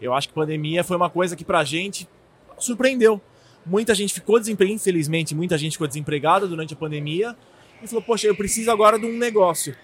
[0.00, 2.08] eu acho que pandemia foi uma coisa que pra gente
[2.58, 3.20] surpreendeu.
[3.66, 7.36] Muita gente ficou desempregada, infelizmente, muita gente ficou desempregada durante a pandemia
[7.82, 9.74] e falou: Poxa, eu preciso agora de um negócio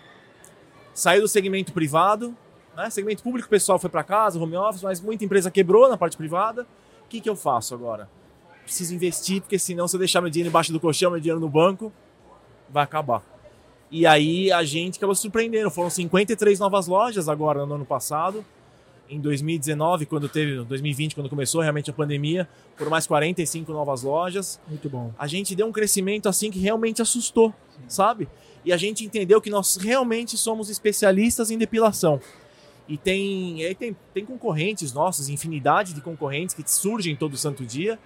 [1.00, 2.36] saiu do segmento privado,
[2.76, 2.90] né?
[2.90, 6.16] segmento público o pessoal foi para casa, home office, mas muita empresa quebrou na parte
[6.16, 6.66] privada.
[7.04, 8.08] O que, que eu faço agora?
[8.64, 11.48] Preciso investir, porque senão se eu deixar meu dinheiro embaixo do colchão, meu dinheiro no
[11.48, 11.92] banco,
[12.68, 13.22] vai acabar.
[13.90, 15.70] E aí a gente acabou se surpreendendo.
[15.70, 18.44] Foram 53 novas lojas agora no ano passado.
[19.10, 24.60] Em 2019, quando teve, 2020, quando começou realmente a pandemia, foram mais 45 novas lojas.
[24.68, 25.12] Muito bom.
[25.18, 27.82] A gente deu um crescimento assim que realmente assustou, Sim.
[27.88, 28.28] sabe?
[28.64, 32.20] e a gente entendeu que nós realmente somos especialistas em depilação.
[32.88, 37.98] E tem, e tem, tem concorrentes nossos, infinidade de concorrentes que surgem todo santo dia.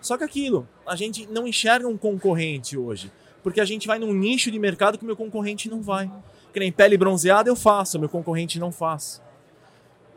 [0.00, 3.10] Só que aquilo, a gente não enxerga um concorrente hoje,
[3.42, 6.10] porque a gente vai num nicho de mercado que meu concorrente não vai.
[6.52, 9.20] Que nem pele bronzeada eu faço, meu concorrente não faz.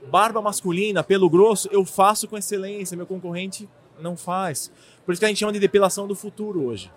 [0.09, 4.71] Barba masculina, pelo grosso, eu faço com excelência, meu concorrente não faz.
[5.05, 6.91] Por isso que a gente chama de depilação do futuro hoje.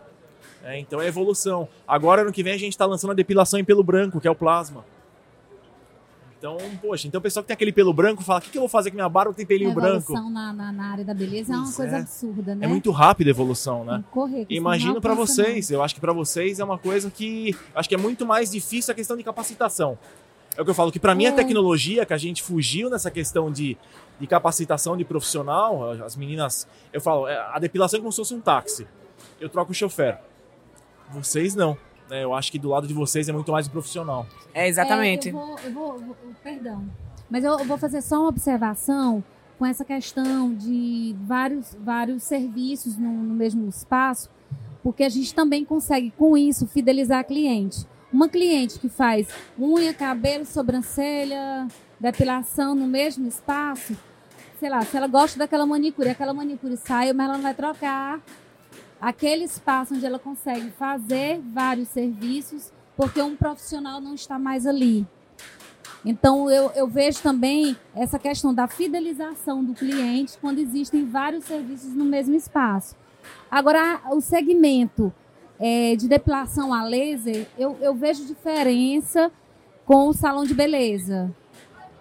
[0.63, 1.69] É, então é evolução.
[1.87, 4.31] Agora, ano que vem, a gente está lançando a depilação em pelo branco, que é
[4.31, 4.85] o plasma.
[6.45, 8.61] Então, poxa, então o pessoal que tem aquele pelo branco fala: o que, que eu
[8.61, 10.13] vou fazer com minha barba tem pelinho a branco?
[10.13, 12.01] evolução na, na, na área da beleza é uma coisa é.
[12.01, 12.67] absurda, né?
[12.67, 14.05] É muito rápida a evolução, né?
[14.05, 17.57] que correr, que Imagino para vocês, eu acho que para vocês é uma coisa que
[17.75, 19.99] acho que é muito mais difícil a questão de capacitação.
[20.57, 21.33] É o que eu falo que para mim a É.
[21.33, 23.77] tecnologia que a gente fugiu nessa questão de,
[24.21, 28.35] de capacitação de profissional, as meninas, eu falo, é, a depilação é como se fosse
[28.35, 28.87] um táxi.
[29.41, 30.19] Eu troco o chofer.
[31.11, 31.77] Vocês não.
[32.09, 32.23] né?
[32.23, 34.27] Eu acho que do lado de vocês é muito mais profissional.
[34.53, 35.29] É, exatamente.
[35.29, 36.85] É, eu vou, eu vou- eu vou- perdão.
[37.31, 39.25] Mas eu, eu vou fazer só uma observação
[39.59, 44.29] com essa questão de vários, vários serviços no, no mesmo espaço,
[44.83, 47.87] porque a gente também consegue, com isso, fidelizar a cliente.
[48.15, 49.27] Uma cliente que faz
[49.59, 51.67] unha, cabelo, sobrancelha,
[51.99, 53.97] depilação no mesmo espaço,
[54.61, 58.23] sei lá, se ela gosta daquela manicure, aquela manicure sai, mas ela não vai trocar
[59.01, 65.05] aquele espaço onde ela consegue fazer vários serviços, porque um profissional não está mais ali.
[66.05, 71.93] Então, eu, eu vejo também essa questão da fidelização do cliente quando existem vários serviços
[71.93, 72.95] no mesmo espaço.
[73.51, 75.13] Agora, o segmento
[75.59, 79.31] eh, de depilação a laser, eu, eu vejo diferença
[79.85, 81.35] com o salão de beleza.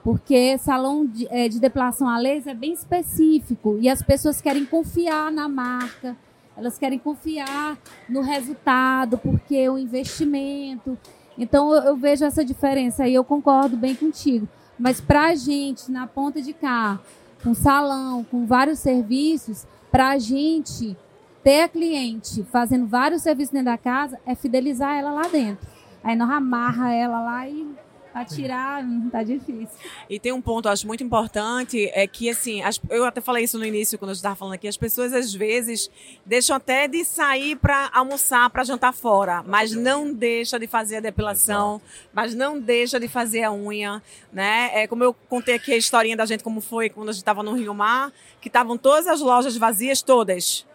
[0.04, 4.66] Porque salão de, eh, de depilação a laser é bem específico e as pessoas querem
[4.66, 6.18] confiar na marca,
[6.58, 10.98] elas querem confiar no resultado, porque o investimento.
[11.38, 14.48] Então eu, eu vejo essa diferença e eu concordo bem contigo.
[14.78, 17.00] Mas para a gente, na ponta de cá,
[17.44, 20.98] com salão, com vários serviços, para a gente
[21.44, 25.66] ter a cliente fazendo vários serviços dentro da casa, é fidelizar ela lá dentro.
[26.04, 27.68] Aí nós amarra ela lá e
[28.12, 29.76] para tirar, hum, tá difícil.
[30.08, 33.44] E tem um ponto, eu acho muito importante, é que, assim, as- eu até falei
[33.44, 35.90] isso no início, quando a gente estava falando aqui, as pessoas, às vezes,
[36.24, 41.00] deixam até de sair para almoçar, para jantar fora, mas não deixa de fazer a
[41.00, 41.82] depilação,
[42.14, 44.00] mas não deixa de fazer a unha,
[44.32, 44.70] né?
[44.84, 47.42] É, como eu contei aqui a historinha da gente, como foi quando a gente estava
[47.42, 50.68] no Rio Mar, que estavam todas as lojas vazias, todas,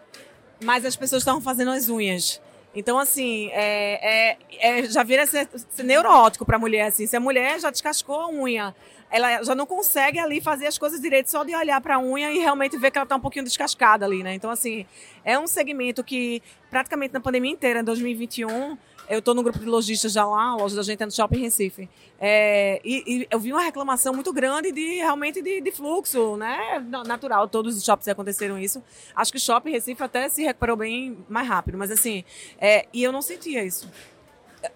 [0.61, 2.41] mas as pessoas estavam fazendo as unhas.
[2.75, 7.07] Então, assim, é, é- é- já vira ser, ser neurótico para mulher, assim.
[7.07, 8.75] Se a mulher já descascou a unha,
[9.11, 12.31] ela já não consegue ali fazer as coisas direito só de olhar para a unha
[12.31, 14.33] e realmente ver que ela está um pouquinho descascada ali, né?
[14.33, 14.85] Então, assim,
[15.25, 18.77] é um segmento que praticamente na pandemia inteira, em 2021,
[19.09, 21.39] eu estou no grupo de lojistas já lá, a loja da gente é no Shopping
[21.39, 21.89] Recife.
[22.19, 26.79] É, e, e eu vi uma reclamação muito grande de realmente de, de fluxo, né?
[26.87, 28.83] Na- Natural, todos os shoppings aconteceram isso.
[29.15, 32.23] Acho que o Shopping Recife até se recuperou bem mais rápido, mas assim,
[32.59, 33.89] é, e eu não sentia isso.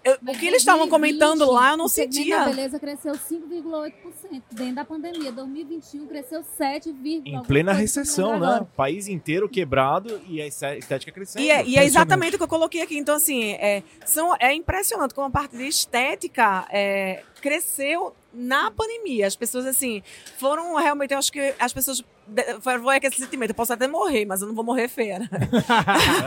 [0.03, 2.39] Eu- o que eles estavam 2020, comentando lá, eu não o sentia.
[2.39, 5.31] da beleza cresceu 5,8% dentro da pandemia.
[5.31, 6.89] 2021 cresceu 7,
[7.25, 8.47] Em plena recessão, né?
[8.47, 8.67] Agora.
[8.75, 11.43] País inteiro quebrado e a estética crescendo.
[11.43, 12.97] E é, e é exatamente o que eu coloquei aqui.
[12.97, 19.27] Então, assim, é, são, é impressionante como a parte de estética é, cresceu na pandemia.
[19.27, 20.01] As pessoas, assim,
[20.37, 22.03] foram realmente, eu acho que as pessoas.
[22.27, 25.29] De- Foi aquele sentimento, eu posso até morrer, mas eu não vou morrer feia, né?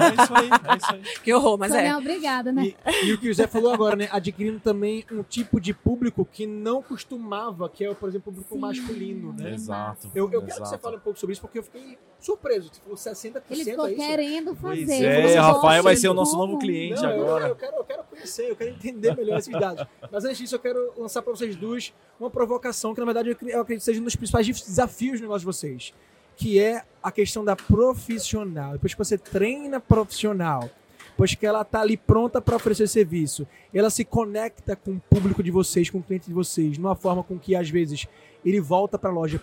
[0.06, 1.02] É isso aí, é isso aí.
[1.22, 1.78] Que horror, mas é.
[1.78, 2.74] Sônia, obrigada, né?
[3.02, 4.08] E, e o que o Zé falou agora, né?
[4.10, 8.54] Adquirindo também um tipo de público que não costumava, que é, por exemplo, o público
[8.54, 8.60] Sim.
[8.60, 9.54] masculino, né?
[9.54, 10.10] Exato.
[10.14, 10.82] Eu, eu quero que você exato.
[10.82, 12.70] fale um pouco sobre isso, porque eu fiquei surpreso.
[12.72, 13.96] Você falou 60% Ele é ficou isso?
[13.96, 15.04] querendo Pois fazer.
[15.04, 17.48] é, Você Rafael vai ser o nosso novo cliente Não, eu, agora.
[17.48, 19.86] eu, quero, eu quero conhecer, eu quero entender melhor esses dados.
[20.10, 23.32] Mas antes disso, eu quero lançar para vocês duas uma provocação que, na verdade, eu
[23.34, 25.92] acre- eu acredito que seja um dos principais desafios do negócio de vocês,
[26.36, 28.72] que é a questão da profissional.
[28.72, 30.68] Depois que você treina profissional,
[31.08, 35.42] depois que ela está ali pronta para oferecer serviço, ela se conecta com o público
[35.42, 38.06] de vocês, com o cliente de vocês, de uma forma com que, às vezes,
[38.44, 39.40] ele volta para a loja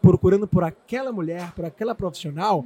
[0.00, 2.64] procurando por aquela mulher, por aquela profissional,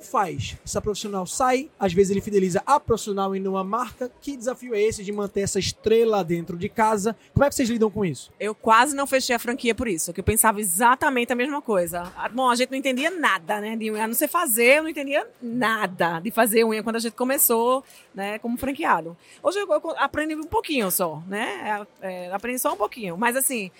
[0.00, 0.56] como faz?
[0.64, 4.10] Essa profissional sai, às vezes ele fideliza a profissional em uma marca.
[4.20, 7.14] Que desafio é esse de manter essa estrela dentro de casa?
[7.34, 8.32] Como é que vocês lidam com isso?
[8.40, 12.10] Eu quase não fechei a franquia por isso, que eu pensava exatamente a mesma coisa.
[12.16, 14.04] Ah, Bom, a gente não entendia nada, né, de unha.
[14.04, 17.84] A não ser fazer, eu não entendia nada de fazer unha quando a gente começou,
[18.14, 19.16] né, como franqueado.
[19.42, 23.16] Hoje eu, eu aprendi um pouquinho só, né, é, é, aprendi só um pouquinho.
[23.18, 23.70] Mas, assim,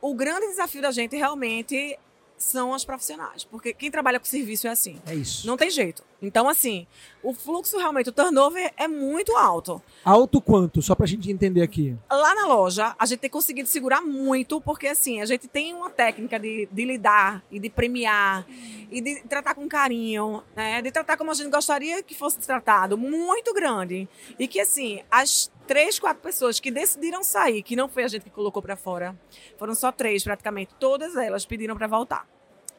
[0.00, 1.98] o grande desafio da gente realmente
[2.40, 4.98] são as profissionais, porque quem trabalha com serviço é assim.
[5.06, 5.46] É isso.
[5.46, 6.02] Não tem jeito.
[6.22, 6.86] Então, assim,
[7.22, 9.80] o fluxo realmente, o turnover é muito alto.
[10.04, 10.80] Alto quanto?
[10.82, 11.96] Só pra gente entender aqui.
[12.10, 15.90] Lá na loja, a gente tem conseguido segurar muito, porque assim, a gente tem uma
[15.90, 18.46] técnica de, de lidar e de premiar
[18.90, 20.80] e de tratar com carinho, né?
[20.82, 24.08] De tratar como a gente gostaria que fosse tratado, muito grande.
[24.38, 28.24] E que assim, as três, quatro pessoas que decidiram sair, que não foi a gente
[28.24, 29.16] que colocou pra fora,
[29.56, 32.28] foram só três praticamente, todas elas pediram pra voltar.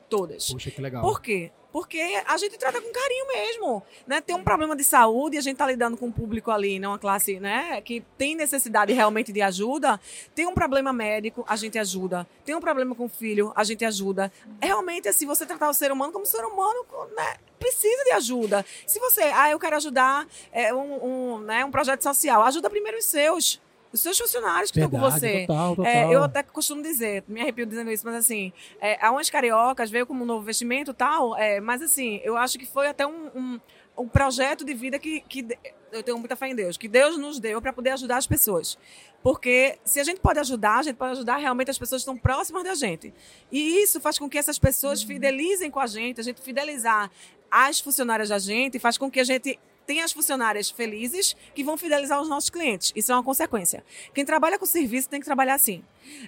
[0.10, 0.52] Todas.
[0.52, 1.02] Poxa, que legal.
[1.02, 1.54] Por quê?
[1.72, 4.22] Porque a gente trata com carinho mesmo, né?
[4.22, 7.00] Tem um problema de saúde, a gente tá lidando com um público ali, não uma
[7.00, 10.00] classe, né, que tem necessidade realmente de ajuda.
[10.36, 12.28] Tem um problema médico, a gente ajuda.
[12.46, 14.32] Tem um problema com o filho, a gente ajuda.
[14.62, 17.38] Realmente, assim, você tratar o ser humano como ser humano, né?
[17.58, 18.66] Precisa de ajuda.
[18.86, 22.98] Se você, ah, eu quero ajudar é, um, um, né, um projeto social, ajuda primeiro
[22.98, 25.46] os seus os seus funcionários que estão com você.
[25.46, 25.92] Total, total.
[25.92, 29.90] É, eu até costumo dizer, me arrepio dizendo isso, mas assim, é, a Onde Cariocas
[29.90, 33.06] veio como um novo investimento e tal, é, mas assim, eu acho que foi até
[33.06, 33.60] um, um,
[33.98, 35.46] um projeto de vida que, que
[35.92, 38.78] eu tenho muita fé em Deus, que Deus nos deu para poder ajudar as pessoas.
[39.22, 42.18] Porque se a gente pode ajudar, a gente pode ajudar realmente as pessoas que estão
[42.18, 43.14] próximas da gente.
[43.52, 47.12] E isso faz com que essas pessoas fidelizem com a gente, a gente fidelizar
[47.50, 51.78] as funcionárias da gente, faz com que a gente tem as funcionárias felizes que vão
[51.78, 52.92] fidelizar os nossos clientes.
[52.96, 53.84] Isso é uma consequência.
[54.14, 55.84] Quem trabalha com serviço tem que trabalhar assim.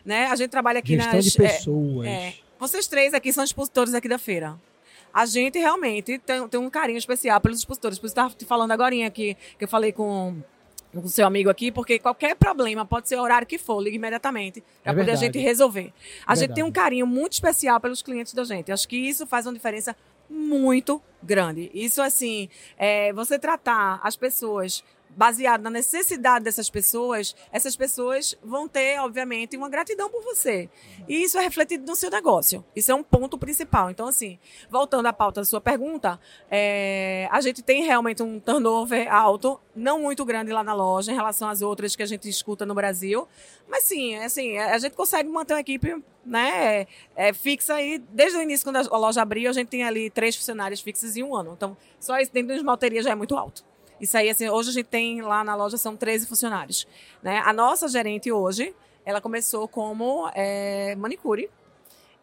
[0.06, 0.26] Né?
[0.28, 1.26] A gente trabalha aqui Gestão nas.
[1.26, 2.08] de pessoas.
[2.08, 4.60] É, é, vocês três aqui são expositores aqui da feira.
[5.14, 8.00] A gente realmente tem, tem um carinho especial pelos expositores.
[8.00, 10.42] Por isso estava te falando agora aqui, que eu falei com
[11.02, 13.96] com o seu amigo aqui, porque qualquer problema, pode ser o horário que for, ligue
[13.96, 15.92] imediatamente para É poder a gente resolver.
[16.26, 16.56] A gente Verdade.
[16.56, 18.72] tem um carinho muito especial pelos clientes da gente.
[18.72, 19.96] Acho que isso faz uma diferença
[20.34, 21.70] muito grande.
[21.74, 24.84] Isso, assim, é, você tratar as pessoas
[25.16, 30.70] baseado na necessidade dessas pessoas, essas pessoas vão ter, obviamente, uma gratidão por você.
[31.08, 32.64] E isso é refletido no seu negócio.
[32.76, 33.90] Isso é um ponto principal.
[33.90, 39.12] Então, assim, voltando à pauta da sua pergunta, é, a gente tem realmente um turnover
[39.14, 42.66] alto, não muito grande lá na loja em relação às outras que a gente escuta
[42.66, 43.28] no Brasil.
[43.68, 48.00] Mas sim, é assim, a gente consegue manter uma equipe né, é, fixa aí.
[48.10, 51.24] Desde o início, quando a loja abriu, a gente tem ali três funcionários fixos em
[51.24, 51.54] um ano.
[51.56, 53.64] Então, só isso dentro de esmalteria já é muito alto.
[54.04, 56.86] Isso aí, assim, hoje a gente tem lá na loja são 13 funcionários.
[57.22, 57.42] Né?
[57.46, 61.50] A nossa gerente hoje, ela começou como é, manicure.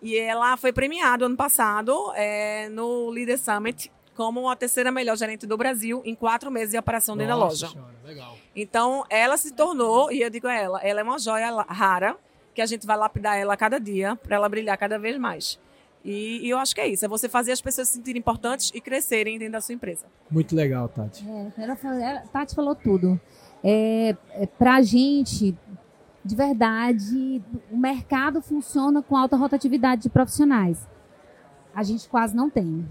[0.03, 5.47] E ela foi premiada ano passado é, no Leader Summit como a terceira melhor gerente
[5.47, 7.69] do Brasil em quatro meses de operação dentro da loja.
[7.69, 8.37] Senhora, legal.
[8.55, 12.15] Então, ela se tornou, e eu digo a ela, ela é uma joia rara,
[12.55, 15.59] que a gente vai lapidar ela a cada dia, para ela brilhar cada vez mais.
[16.05, 18.71] E, e eu acho que é isso, é você fazer as pessoas se sentirem importantes
[18.75, 20.07] e crescerem dentro da sua empresa.
[20.31, 21.29] Muito legal, Tati.
[21.29, 23.21] É, ela falou- ela- Tati falou tudo.
[23.63, 25.55] É, é, pra gente,
[26.25, 30.89] de verdade, o mercado funciona com alta rotatividade de profissionais.
[31.75, 32.89] A gente quase não tem.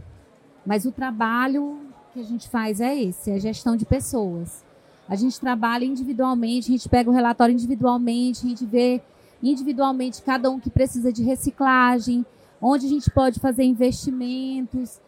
[0.65, 1.79] Mas o trabalho
[2.13, 4.63] que a gente faz é esse, é gestão de pessoas.
[5.07, 9.01] A gente trabalha individualmente, a gente pega o relatório individualmente, a gente vê
[9.41, 12.23] individualmente cada um que precisa de reciclagem,
[12.61, 14.99] onde a gente pode fazer investimentos,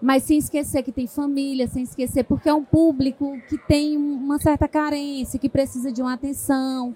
[0.00, 4.14] mas sem esquecer que tem família, sem esquecer porque é um público que tem um-
[4.16, 6.94] uma certa carência, que precisa de uma atenção,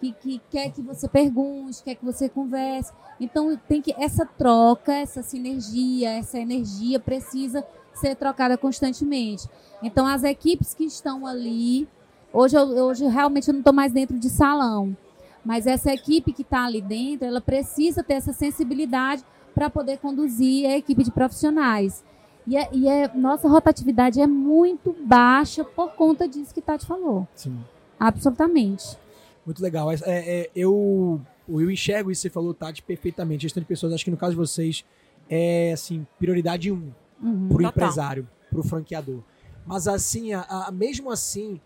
[0.00, 2.92] que, que quer que você pergunte, quer que você converse.
[3.20, 9.48] Então tem que essa troca, essa sinergia, essa energia precisa ser trocada constantemente.
[9.82, 11.88] Então as equipes que estão ali,
[12.32, 14.96] hoje eu, hoje realmente eu não estou mais dentro de salão,
[15.44, 19.24] mas essa equipe que está ali dentro, ela precisa ter essa sensibilidade
[19.58, 22.04] para poder conduzir a equipe de profissionais.
[22.46, 27.26] E, é, e é- nossa rotatividade é muito baixa por conta disso que Tati falou.
[27.34, 27.58] Sim.
[27.98, 28.96] Absolutamente.
[29.44, 29.90] Muito legal.
[29.90, 33.42] É, é, eu, eu enxergo isso que você falou, Tati, perfeitamente.
[33.42, 34.84] Gestão de pessoas, acho que no caso de vocês,
[35.28, 36.90] é assim, prioridade um
[37.20, 37.48] Uhum.
[37.48, 37.70] pro Total.
[37.70, 39.18] empresário, pro franqueador.
[39.66, 41.60] Mas assim, a, a- mesmo assim,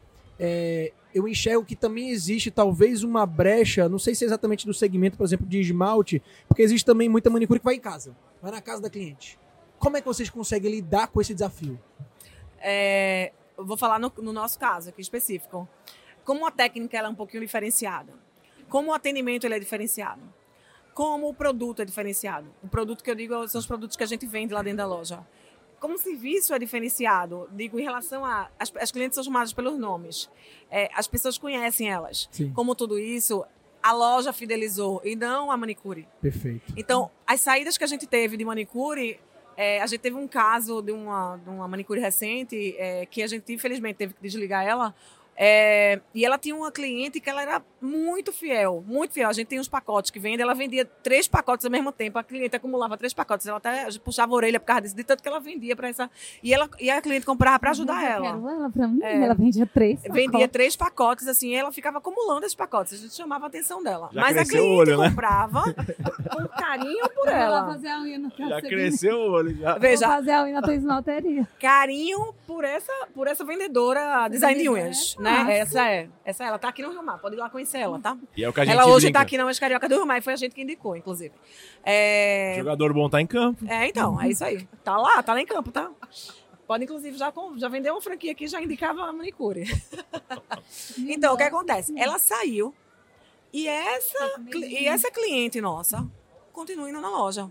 [0.44, 4.74] é, eu enxergo que também existe talvez uma brecha, não sei se é exatamente do
[4.74, 8.50] segmento, por exemplo, de esmalte, porque existe também muita manicure que vai em casa, vai
[8.50, 9.38] na casa da cliente.
[9.78, 11.78] Como é que vocês conseguem lidar com esse desafio?
[12.59, 15.68] É, eu vou falar no, no nosso caso aqui específico.
[16.24, 18.12] Como a técnica é um pouquinho diferenciada,
[18.68, 20.22] como o atendimento ele é diferenciado,
[20.92, 22.48] como o produto é diferenciado.
[22.64, 24.87] O produto que eu digo são os produtos que a gente vende lá dentro da
[24.87, 25.24] loja.
[25.82, 28.48] Como o serviço é diferenciado, digo em relação a.
[28.56, 30.30] As, as clientes são chamadas pelos nomes.
[30.70, 32.28] É, as pessoas conhecem elas.
[32.30, 32.52] Sim.
[32.52, 33.44] Como tudo isso,
[33.82, 36.06] a loja fidelizou e não a manicure.
[36.20, 36.72] Perfeito.
[36.76, 39.18] Então, as saídas que a gente teve de manicure,
[39.56, 43.26] é, a gente teve um caso de uma, de uma manicure recente, é, que a
[43.26, 44.94] gente, infelizmente, teve que desligar ela.
[45.44, 49.28] É, e ela tinha uma cliente que ela era muito fiel, muito fiel.
[49.28, 52.16] A gente tem uns pacotes que vende, ela vendia três pacotes ao mesmo tempo.
[52.16, 53.44] A cliente acumulava três pacotes.
[53.48, 56.08] Ela até puxava a orelha por causa disso, de tanto que ela vendia para essa.
[56.44, 58.27] E, ela, e a cliente comprava para ajudar Eu ela.
[58.37, 59.25] quero ela pra mim, É.
[59.25, 60.00] ela vendia três.
[60.02, 60.50] Vendia pacotes.
[60.52, 62.92] três pacotes, assim, e ela ficava acumulando esses pacotes.
[62.92, 64.10] A gente chamava a atenção dela.
[64.12, 65.08] Já Mas a cliente olho, né?
[65.08, 67.66] comprava com carinho por vou lá ela.
[67.66, 69.73] fazer a unha no Já cresceu o olho, já.
[69.73, 71.48] Vou Veja, fazer a unha na tua esmalteria.
[71.60, 75.31] carinho por essa, por essa vendedora design de unhas, é né?
[75.38, 75.53] massa.
[75.53, 76.09] Essa é.
[76.25, 78.17] Essa é, ela tá aqui no Rio Mar, pode ir lá conhecer ela, tá?
[78.37, 79.19] E é o que a gente Ela hoje brinca.
[79.19, 81.35] tá aqui na Umas Carioca do Rio Mar e foi a gente que indicou, inclusive.
[81.85, 83.65] É, Jogador bom tá em campo.
[83.67, 84.67] é então, é isso aí.
[84.85, 85.90] Tá lá, tá lá em campo, tá?
[86.67, 89.65] Pode, inclusive, já, já vendeu uma franquia aqui, já indicava a manicure.
[90.98, 91.92] Então, o que acontece?
[91.98, 92.75] Ela saiu
[93.53, 96.07] e essa, cli- e essa cliente nossa
[96.53, 97.50] continua indo na loja.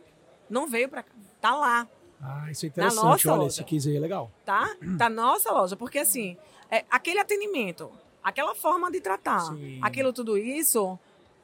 [0.50, 1.12] Não veio pra cá.
[1.40, 1.88] Tá lá,
[2.22, 3.04] Ah, isso é interessante.
[3.04, 3.48] nossa Olha, loja.
[3.48, 4.32] esse case aí é legal.
[4.46, 4.76] tá?
[4.98, 5.76] Tá na nossa loja.
[5.76, 6.38] Porque, assim,
[6.70, 7.90] é, aquele atendimento,
[8.24, 9.80] aquela forma de tratar, Sim.
[9.82, 10.98] aquilo tudo isso,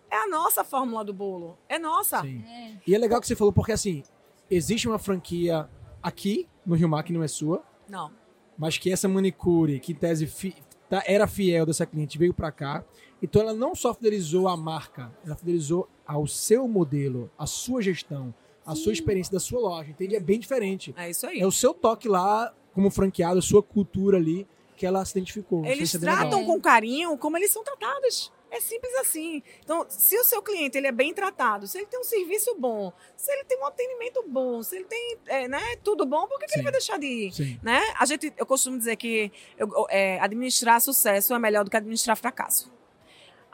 [0.10, 1.58] é a nossa fórmula do bolo.
[1.68, 2.22] É nossa.
[2.22, 2.44] Sim.
[2.48, 2.74] É.
[2.86, 4.04] E é legal que você falou, porque assim,
[4.50, 5.68] existe uma franquia
[6.02, 8.12] aqui no Rio Mar que não é sua, Não.
[8.58, 10.56] mas que essa manicure, que em tese fi-
[10.90, 12.84] tá- era fiel dessa cliente, veio pra cá.
[13.22, 18.34] Então ela não só fidelizou a marca, ela fidelizou ao seu modelo, a sua gestão,
[18.68, 19.90] a sua experiência da sua loja.
[19.90, 20.16] Entende?
[20.16, 20.94] É bem diferente.
[20.98, 21.40] É isso aí.
[21.40, 24.46] É o seu toque lá, como franqueado, a sua cultura ali,
[24.76, 25.66] que ela se identificou.
[25.66, 26.18] Eles bem legal.
[26.30, 28.32] tratam com carinho como eles são tratados.
[28.50, 29.44] É simples assim.
[29.62, 32.94] Então, se o seu cliente ele é bem tratado, se ele tem um serviço bom,
[33.16, 36.46] se ele tem um atendimento bom, se ele tem é, né, tudo bom, por que,
[36.46, 37.34] que ele vai deixar de ir?
[37.34, 37.60] Sim.
[37.62, 37.82] Né?
[38.00, 42.16] A gente, eu costumo dizer que eu- é, administrar sucesso é melhor do que administrar
[42.16, 42.72] fracasso.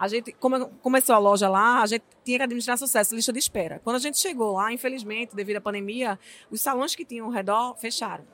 [0.03, 3.39] A gente, como começou a loja lá, a gente tinha que administrar sucesso, lista de
[3.39, 3.79] espera.
[3.85, 6.19] Quando a gente chegou lá, infelizmente, devido à pandemia,
[6.51, 8.25] os salões que tinham ao redor fecharam.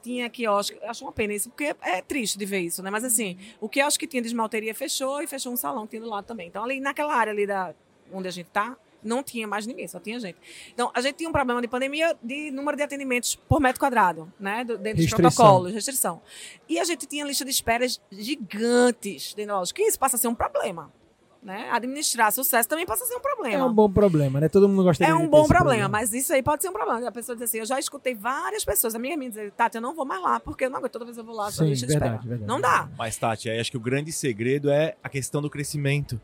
[0.00, 2.90] Tinha quiosque, acho uma pena isso, porque é triste de ver isso, né?
[2.90, 6.02] Mas assim, o quiosque que tinha de esmalteria fechou e fechou um salão que tinha
[6.02, 6.46] do lado também.
[6.46, 7.74] Então, ali naquela área ali da,
[8.12, 10.36] onde a gente tá, não tinha mais ninguém, só tinha gente.
[10.72, 14.32] Então, a gente tinha um problema de pandemia de número de atendimentos por metro quadrado,
[14.38, 14.64] né?
[14.64, 15.30] Do- Dentro dos Restrição.
[15.44, 16.20] protocolos, restrição.
[16.68, 20.18] E a gente tinha lista de esperas gigantes dentro da loja, que isso passa a
[20.18, 20.92] ser um problema.
[21.40, 21.68] Né?
[21.70, 23.54] Administrar sucesso também passa a ser um problema.
[23.54, 24.48] É um bom problema, né?
[24.48, 26.72] Todo mundo gostaria É de um bom esse problema, mas isso aí pode ser um
[26.72, 27.06] problema.
[27.08, 29.94] A pessoa diz assim, eu já escutei várias pessoas, amigas minhas dizer, Tati, eu não
[29.94, 31.86] vou mais lá, porque eu não aguento, toda vez eu vou lá, só Sim, lista
[31.86, 32.28] de verdade, espera.
[32.28, 32.48] verdade.
[32.48, 32.88] Não dá.
[32.98, 36.20] Mas, Tati, aí acho que o grande segredo é a questão do crescimento.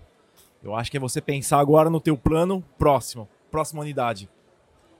[0.64, 4.28] Eu acho que é você pensar agora no teu plano próximo, próxima unidade.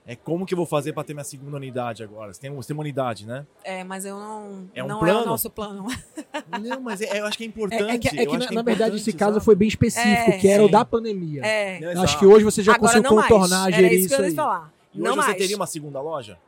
[0.07, 2.31] É como que eu vou fazer para ter minha segunda unidade agora?
[2.31, 3.47] Você tem, você tem uma unidade, né?
[3.65, 4.69] É, mas eu não.
[4.75, 5.23] É um não é plano?
[5.23, 5.87] o nosso plano.
[6.61, 7.83] Não, mas é- eu acho que é É, importante.
[7.91, 9.45] é que, é que, na, é na verdade, esse caso sabe?
[9.47, 10.73] foi bem específico, É, que era o sim.
[10.73, 11.41] da pandemia.
[11.43, 11.81] É.
[11.81, 13.29] Não, Eu Acho que hoje você já Agora conseguiu mais.
[13.29, 14.35] contornar, Era gerir isso que eu aí.
[14.35, 14.73] falar.
[14.93, 15.39] E não hoje você mais.
[15.39, 16.39] teria uma segunda loja?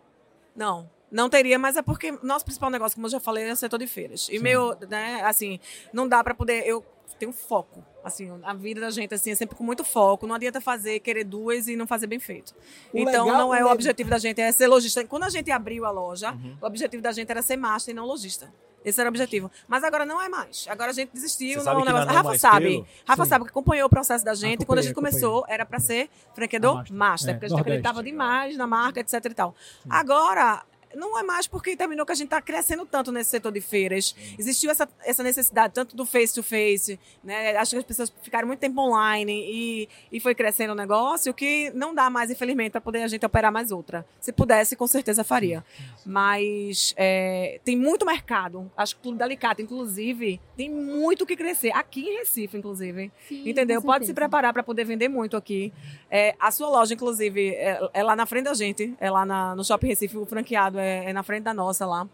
[0.54, 0.88] Não.
[1.10, 3.78] Não teria, mas é porque nosso principal negócio, como eu já falei, é o setor
[3.78, 4.28] de feiras.
[4.30, 5.58] E meu, né, assim,
[5.92, 6.62] não dá pra poder.
[6.66, 6.84] Eu
[7.18, 7.84] tenho foco.
[8.04, 10.26] Assim, a vida da gente assim, é sempre com muito foco.
[10.26, 12.54] Não adianta fazer, querer duas e não fazer bem feito.
[12.92, 15.04] O então, legal não é é- o objetivo da gente, é ser lojista.
[15.06, 16.56] Quando a gente abriu a loja, Uhum.
[16.60, 18.52] o objetivo da gente era ser master e não lojista.
[18.84, 19.50] Esse era o objetivo.
[19.66, 20.64] Mas agora não é mais.
[20.68, 21.54] Agora a gente desistiu.
[21.54, 21.84] Você Não, sabe é um.
[22.06, 22.66] Não Rafa sabe.
[22.66, 23.28] Pelo- Rafa Sim.
[23.30, 24.64] sabe que acompanhou o processo da gente.
[24.64, 26.96] Quando a gente começou, era para ser franqueador master.
[26.96, 27.78] master, É, porque a gente Nordeste.
[27.80, 29.56] acreditava demais na marca, etc e tal.
[29.90, 30.62] Agora,
[30.94, 34.14] não é mais porque terminou que a gente está crescendo tanto nesse setor de feiras.
[34.38, 37.56] Existiu essa, essa necessidade tanto do face-to-face, né?
[37.56, 41.70] Acho que as pessoas ficaram muito tempo online e, e foi crescendo o negócio que
[41.74, 44.06] não dá mais, infelizmente, para poder a gente operar mais outra.
[44.20, 45.64] Se pudesse, com certeza faria.
[46.04, 48.70] Mas é, tem muito mercado.
[48.76, 49.26] Acho que o Clube da
[49.60, 51.70] inclusive, tem muito o que crescer.
[51.74, 53.12] Aqui em Recife, inclusive.
[53.28, 53.82] Sim, Entendeu?
[53.82, 55.72] Pode se preparar para poder vender muito aqui.
[56.10, 58.94] É, a sua loja, inclusive, é, é lá na frente da gente.
[59.00, 62.08] É lá na- no Shopping Recife, o franqueado é, é na frente da nossa lá.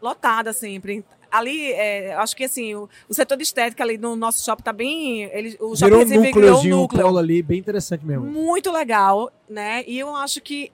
[0.00, 1.04] Lotada sempre.
[1.30, 4.72] Ali, é, acho que assim, o, o setor de estética ali no nosso shopping tá
[4.72, 5.24] bem.
[5.24, 8.24] Ele, o Shopping Virou um Recife criou um um núcleo polo ali, bem interessante mesmo.
[8.24, 9.84] muito legal, né?
[9.86, 10.72] E eu acho que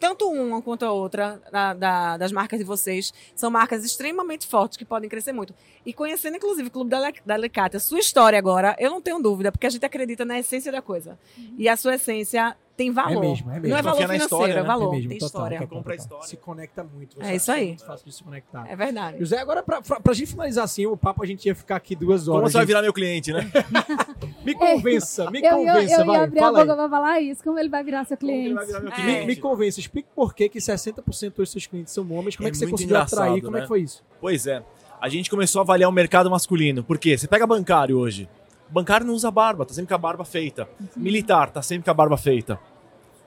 [0.00, 4.76] tanto uma quanto a outra da- da- das marcas de vocês são marcas extremamente fortes
[4.78, 5.54] que podem crescer muito.
[5.84, 9.00] E conhecendo, inclusive, o Clube da, Ale- da Alicate, a sua história agora, eu não
[9.02, 11.18] tenho dúvida, porque a gente acredita na essência da coisa.
[11.58, 13.24] E a sua essência tem valor.
[13.24, 13.68] É mesmo, é mesmo.
[13.68, 14.62] Não é valor financeiro, história, é né?
[14.62, 14.88] valor.
[14.92, 15.58] é mesmo, tem total, história.
[15.60, 15.94] total, total.
[15.94, 16.26] história.
[16.26, 17.22] Se conecta muito.
[17.22, 17.62] É isso aí.
[17.62, 18.66] É muito fácil de se conectar.
[18.70, 19.18] É verdade.
[19.18, 21.94] José, agora pra, pra, pra gente finalizar assim, o papo a gente ia ficar aqui
[21.94, 22.40] duas horas.
[22.40, 22.68] Como você vai gente.
[22.68, 23.50] virar meu cliente, né?
[24.44, 26.16] Me convença, me Eu, eu, convença, eu vai.
[26.16, 27.42] ia abrir a boca pra falar isso.
[27.42, 28.52] Como ele vai virar seu cliente?
[28.54, 28.96] vai virar meu É.
[28.96, 29.26] Me, cliente?
[29.26, 32.52] me convença, explique por que, que 60% dos seus clientes são homens, como é, É
[32.52, 33.64] que você conseguiu atrair, engraçado, como é né?
[33.64, 34.02] que foi isso?
[34.20, 34.62] Pois é.
[35.00, 36.82] A gente começou a avaliar o mercado masculino.
[36.84, 37.16] Por quê?
[37.16, 38.28] Você pega bancário hoje.
[38.74, 40.68] Bancário não usa barba, tá sempre com a barba feita.
[40.96, 42.58] Militar, tá sempre com a barba feita.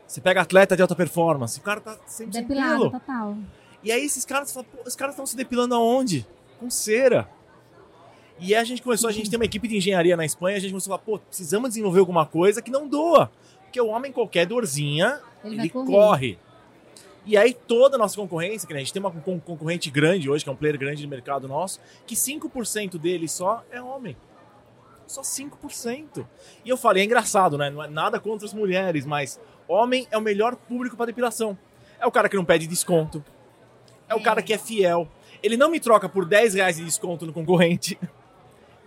[0.05, 2.91] Você pega atleta de alta performance, o cara tá sempre sem Depilado, pelo.
[2.91, 3.37] total.
[3.81, 6.27] E aí esses caras falam, pô, os caras estão se depilando aonde?
[6.59, 7.29] Com cera.
[8.39, 10.59] E aí a gente começou, a gente tem uma equipe de engenharia na Espanha, a
[10.59, 13.31] gente começou a falar, pô, precisamos desenvolver alguma coisa que não doa.
[13.63, 16.37] Porque o homem, qualquer dorzinha, Ele ele, corre.
[17.25, 20.43] E aí toda a nossa concorrência, que a gente tem uma con- concorrente grande hoje,
[20.43, 24.15] que é um player grande de mercado nosso, que 5% dele só é homem.
[25.07, 26.25] Só 5%.
[26.65, 27.69] E eu falei, é engraçado, né?
[27.69, 31.57] Não é nada contra as mulheres, mas homem é o melhor público para depilação.
[31.99, 33.23] É o cara que não pede desconto.
[34.09, 34.21] É o É.
[34.21, 35.07] cara que é fiel.
[35.41, 37.97] Ele não me troca por 10 reais de desconto no concorrente.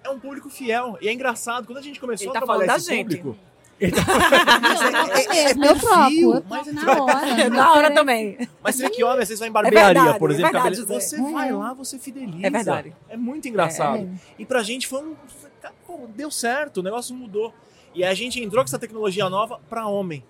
[0.04, 0.96] É um público fiel.
[1.00, 3.16] E é engraçado, quando a gente começou Ele a tá trabalhar esse gente.
[3.18, 3.36] público.
[3.80, 5.96] Não, é mesmo, eu troco.
[6.00, 7.48] perfil, Eu mas na hora.
[7.50, 8.48] Na hora também.
[8.62, 10.52] Mas você vê que homem, às vezes vai em barbearia, verdade, por é exemplo.
[10.52, 11.06] verdade, cabelo- Zé.
[11.08, 11.32] você É.
[11.32, 12.46] vai lá, você fideliza.
[12.46, 12.92] É verdade.
[13.08, 14.02] É muito engraçado.
[14.02, 14.08] É.
[14.38, 15.14] E pra gente foi um.
[15.60, 17.52] Foi- pô, deu certo, o negócio mudou.
[17.94, 20.24] E aí a gente entrou com essa tecnologia nova pra homem.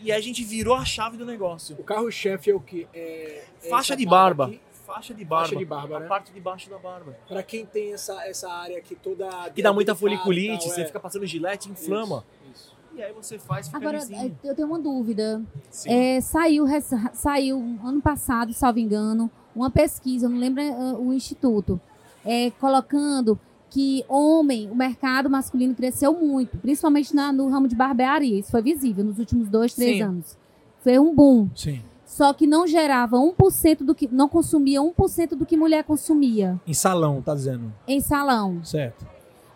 [0.00, 1.76] E aí a gente virou a chave do negócio.
[1.78, 2.86] O carro-chefe é o que?
[2.94, 4.60] É, é Faixa de barba aqui.
[4.86, 5.44] Faixa de barba.
[5.44, 6.06] Faixa de barba, a né?
[6.06, 7.14] parte de baixo da barba.
[7.28, 9.50] Pra quem tem essa, essa área aqui toda.
[9.50, 10.86] Que dá muita e foliculite, tal, você é.
[10.86, 12.24] fica passando gilete, inflama.
[12.50, 12.76] Isso, isso.
[12.94, 14.38] E aí você faz, fica Agora, lisinho.
[14.42, 15.42] eu tenho uma dúvida.
[15.86, 16.64] É, saiu,
[17.12, 21.80] saiu ano passado, salvo engano, uma pesquisa, eu não lembro eh, o instituto,
[22.24, 23.38] é, colocando
[23.70, 28.38] que homem, o mercado masculino cresceu muito, principalmente na- no ramo de barbearia.
[28.38, 30.02] Isso foi visível nos últimos dois, três Sim.
[30.02, 30.38] anos.
[30.80, 31.48] Foi um boom.
[31.54, 31.82] Sim.
[32.06, 34.08] Só que não gerava 1% do que.
[34.10, 37.72] não consumia 1% do que mulher consumia Em salão, tá dizendo.
[37.86, 38.64] em salão.
[38.64, 39.06] Certo.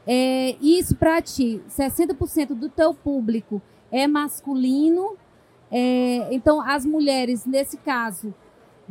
[0.07, 5.15] É, isso pra ti, 60% do teu público é masculino.
[5.75, 8.35] é, então, as mulheres, nesse caso,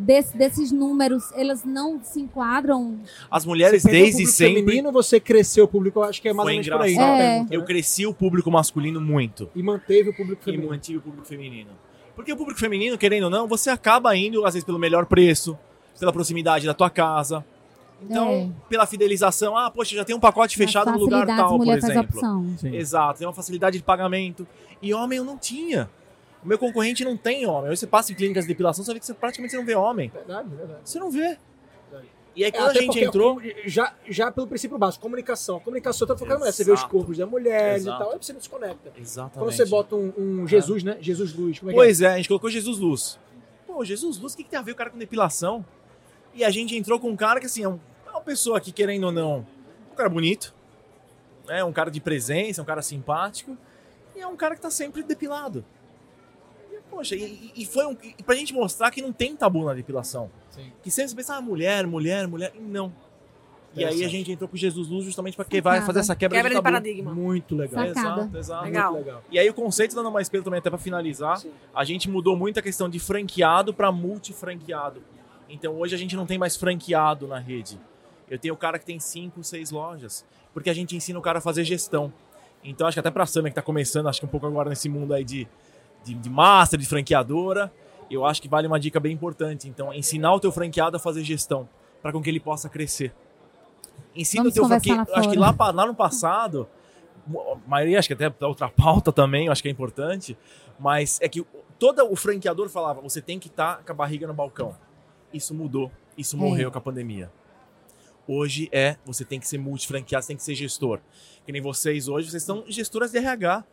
[0.02, 3.00] desse- desses números, elas não se enquadram.
[3.30, 4.62] As mulheres Você pegou o desde sempre.
[4.62, 6.92] Feminino, você cresceu o público, eu acho que é mais Foi ou menos por aí.
[6.94, 7.18] engraçado.
[7.18, 7.30] né, É.
[7.34, 7.66] pergunta, Eu né?
[7.66, 9.50] cresci o público masculino muito.
[9.56, 10.70] E manteve o público E feminino.
[10.70, 11.70] mantive o público feminino.
[12.16, 15.58] Porque o público feminino, querendo ou não, você acaba indo, às vezes, pelo melhor preço,
[16.00, 17.44] pela proximidade da tua casa.
[18.04, 18.50] Então, É.
[18.68, 22.20] pela fidelização, ah, poxa, já tem um pacote fechado no lugar tal, por exemplo.
[22.74, 24.46] Exato, tem uma facilidade de pagamento.
[24.82, 25.88] E homem eu não tinha.
[26.44, 27.70] O meu concorrente não tem homem.
[27.72, 30.10] Hoje você passa em clínicas de depilação, você vê que você praticamente não vê homem.
[30.10, 30.80] Verdade, verdade.
[30.84, 31.38] Você não vê.
[32.34, 33.42] E aí É, quando a gente entrou.
[33.66, 35.58] Já, já pelo princípio básico, comunicação.
[35.58, 36.52] A comunicação tá focando na mulher.
[36.54, 38.02] Você vê os corpos das mulheres Exato.
[38.02, 38.94] e tal, aí você não desconecta.
[38.98, 39.38] Exatamente.
[39.38, 40.98] Quando você bota um, um Jesus, né?
[41.02, 43.20] Jesus Luz, é que Pois é, a gente colocou Jesus Luz.
[43.68, 45.64] Pô, Jesus Luz, o que, que tem a ver o cara com depilação?
[46.34, 48.72] E a gente entrou com um cara que, assim, é, um- é uma pessoa que,
[48.72, 49.46] querendo ou não,
[49.92, 50.54] um cara bonito,
[51.46, 51.62] né?
[51.66, 53.58] um cara de presença, um cara simpático,
[54.16, 55.66] e é um cara que tá sempre depilado.
[56.92, 59.74] E, poxa, e, e foi um, e pra gente mostrar que não tem tabu na
[59.74, 60.30] depilação.
[60.50, 60.72] Sim.
[60.84, 62.92] Que sempre você pensa, ah, mulher, mulher, mulher, e não.
[63.74, 66.38] E aí a gente entrou com Jesus Luz justamente para que vai fazer essa quebra,
[66.38, 66.74] Quebra de de tabu.
[66.74, 67.14] paradigma.
[67.14, 67.88] Muito legal.
[67.88, 68.22] Sacada.
[68.22, 68.66] Exato, exato.
[68.66, 68.92] Legal.
[68.92, 69.24] Muito legal.
[69.32, 71.52] E aí o conceito da Não Mais Pelo também, até para finalizar, Sim.
[71.74, 75.02] a gente mudou muito a questão de franqueado para multifranqueado.
[75.50, 77.80] Então hoje a gente não tem mais franqueado na rede.
[78.30, 81.40] Eu tenho o cara que tem cinco, seis lojas, porque a gente ensina o cara
[81.40, 82.12] a fazer gestão.
[82.64, 84.70] Então acho que até para a Samia que está começando, acho que um pouco agora
[84.70, 85.48] nesse mundo aí de,
[86.04, 87.72] de, de master, de franqueadora,
[88.10, 89.68] eu acho que vale uma dica bem importante.
[89.70, 91.68] Então ensinar o teu franqueado a fazer gestão,
[92.02, 93.14] para com que ele possa crescer.
[94.16, 95.14] Ensina Vamos o teu franqueado.
[95.14, 96.68] Acho que lá, lá no passado,
[97.28, 100.38] a maioria, acho que até outra pauta também, eu acho que é importante,
[100.80, 101.46] mas é que
[101.80, 104.76] todo o franqueador falava, você tem que estar com a barriga no balcão.
[105.34, 106.40] Isso mudou, isso É.
[106.40, 107.32] morreu com a pandemia.
[108.28, 111.00] Hoje é, você tem que ser multifranqueado, você tem que ser gestor.
[111.46, 113.64] Que nem vocês hoje, vocês são gestoras de RH.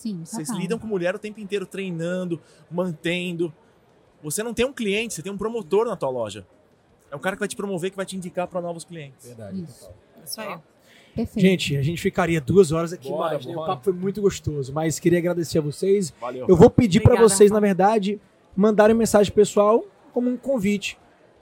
[0.00, 0.62] Sim, Vocês total.
[0.62, 2.40] lidam com mulher o tempo inteiro, treinando,
[2.70, 3.52] mantendo.
[4.22, 6.46] Você não tem um cliente, você tem um promotor na tua loja.
[7.10, 9.26] É o cara que vai te promover, que vai te indicar para novos clientes.
[9.26, 9.62] Verdade.
[9.62, 9.90] Isso.
[10.24, 10.58] Isso aí.
[11.14, 11.40] Perfeito.
[11.40, 13.54] Gente, a gente ficaria duas horas aqui Bora, mais, né?
[13.54, 16.14] O papo foi muito gostoso, mas queria agradecer a vocês.
[16.18, 16.46] Valeu.
[16.48, 18.18] Eu vou pedir para vocês, na verdade,
[18.56, 19.84] mandarem mensagem pessoal
[20.14, 20.96] como um convite.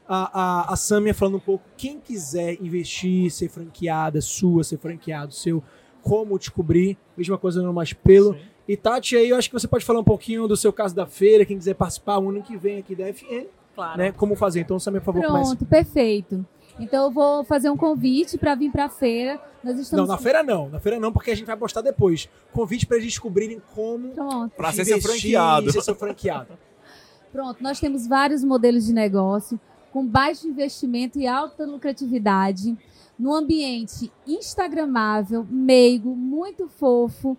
[0.08, 5.32] A, a, a Samia falando um pouco, quem quiser investir, ser franqueada sua, ser franqueado
[5.32, 5.62] seu,
[6.02, 8.34] como descobrir, mesma coisa no Mais Pelo.
[8.34, 8.40] Sim.
[8.68, 11.06] E Tati, aí eu acho que você pode falar um pouquinho do seu caso da
[11.06, 13.98] feira, quem quiser participar o ano que vem aqui da FN, Claro.
[13.98, 14.12] né?
[14.12, 14.60] Como fazer.
[14.60, 15.56] Então, Samia, por favor, comece.
[15.56, 16.44] Pronto, perfeito.
[16.80, 19.40] Então eu vou fazer um convite para vir para a feira.
[19.64, 20.68] Nós Não, estamos na feira não.
[20.68, 22.28] Na feira não, porque a gente vai postar depois.
[22.52, 24.52] Convite para eles descobrirem como Pronto.
[24.54, 25.72] Pra ser seu franqueado.
[25.72, 26.52] ser seu franqueado.
[27.32, 29.58] Pronto, nós temos vários modelos de negócio
[29.92, 32.76] com baixo investimento e alta lucratividade,
[33.18, 37.36] num ambiente instagramável, meigo, muito fofo.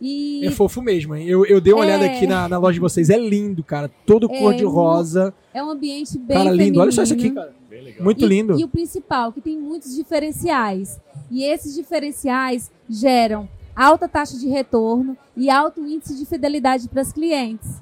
[0.00, 1.26] E É fofo mesmo, hein?
[1.26, 1.86] Eu, eu dei uma É.
[1.86, 3.08] olhada aqui na, na loja de vocês.
[3.10, 3.88] É lindo, cara.
[4.04, 5.32] Todo É, cor de rosa.
[5.52, 6.80] é um ambiente bem Cara, lindo.
[6.80, 7.42] Olha só isso aqui, feminino.
[7.46, 7.54] cara.
[7.70, 8.04] Bem legal.
[8.04, 8.58] Muito E- lindo.
[8.60, 11.00] E o principal, que tem muitos diferenciais.
[11.30, 17.12] E esses diferenciais geram alta taxa de retorno e alto índice de fidelidade para as
[17.12, 17.80] clientes.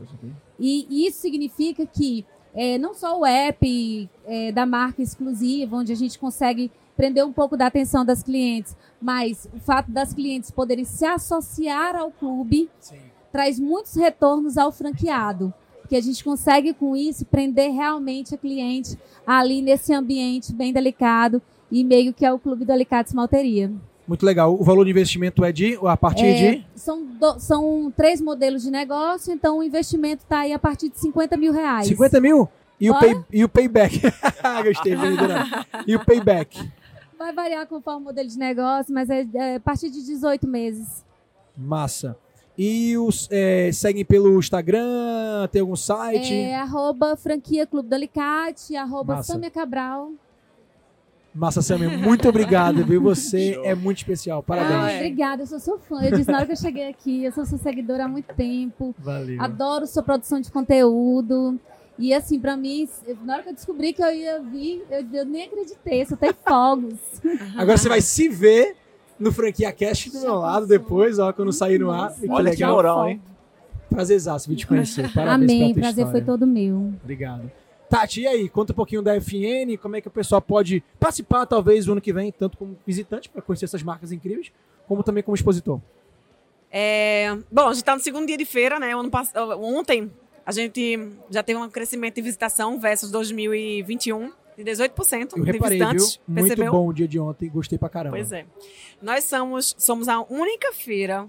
[0.60, 2.24] E isso significa que
[2.54, 6.70] é, não só o app é, da marca exclusiva, onde a gente consegue
[7.02, 11.96] prender um pouco da atenção das clientes, mas o fato das clientes poderem se associar
[11.96, 12.94] ao clube Sim.
[13.32, 15.52] traz muitos retornos ao franqueado.
[15.80, 18.96] Porque a gente consegue, com isso, prender realmente a cliente
[19.26, 21.42] ali nesse ambiente bem delicado
[21.72, 23.72] e meio que é o Clube do Alicate Esmalteria.
[24.06, 24.54] Muito legal.
[24.54, 25.76] O valor de investimento é de.
[25.84, 26.66] A partir É, de.
[26.76, 31.00] São, do- são três modelos de negócio, então o investimento está aí a partir de
[31.00, 31.88] 50 mil reais.
[31.88, 32.48] 50 mil?
[32.80, 34.00] E o, pay, e o payback?
[34.66, 35.44] Gostei, vendedora.
[35.86, 36.68] E o payback?
[37.22, 41.04] Vai variar conforme o modelo de negócio, mas é, é a partir de 18 meses.
[41.56, 42.16] Massa.
[42.58, 45.48] E os é, seguem pelo Instagram?
[45.50, 46.34] Tem algum site?
[46.34, 49.34] É arroba franquia Clube do Alicate, arroba Massa.
[49.34, 50.12] Samia Cabral.
[51.34, 53.00] Massa, Samia, muito obrigado, viu?
[53.00, 53.64] Você Show.
[53.64, 54.40] é muito especial.
[54.40, 54.96] Ah, Parabéns.
[54.96, 56.02] obrigada, eu sou sua fã.
[56.02, 58.94] Eu disse na hora que eu cheguei aqui, eu sou sua seguidora há muito tempo.
[58.98, 59.40] Valeu.
[59.40, 61.58] Adoro sua produção de conteúdo.
[61.98, 62.88] E assim, pra mim,
[63.22, 66.32] na hora que eu descobri que eu ia vir, eu, eu nem acreditei, só tem
[66.46, 66.98] fogos.
[67.56, 68.76] Agora você vai se ver
[69.18, 72.14] no Franquia Cast do meu lado depois, ó, quando sair no ar.
[72.14, 73.22] Que Olha que moral, hein?
[73.88, 75.12] Prazerzaço vir te conhecer.
[75.12, 76.26] Parabéns Amém, prazer foi história.
[76.26, 76.92] todo meu.
[77.02, 77.50] Obrigado.
[77.88, 78.48] Tati, e aí?
[78.48, 82.00] Conta um pouquinho da FN, como é que o pessoal pode participar, talvez, o ano
[82.00, 84.50] que vem, tanto como visitante, para conhecer essas marcas incríveis,
[84.88, 85.78] como também como expositor.
[86.70, 88.96] É, bom, a gente está no segundo dia de feira, né?
[88.96, 90.10] Ontem
[90.44, 90.98] a gente
[91.30, 95.88] já teve um crescimento de visitação versus 2021 de 18% Eu de reparei, viu?
[95.88, 96.20] visitantes.
[96.26, 96.72] Muito percebeu?
[96.72, 98.16] bom o dia de ontem, gostei pra caramba.
[98.16, 98.44] Pois é.
[99.00, 101.26] Nós somos, somos a única feira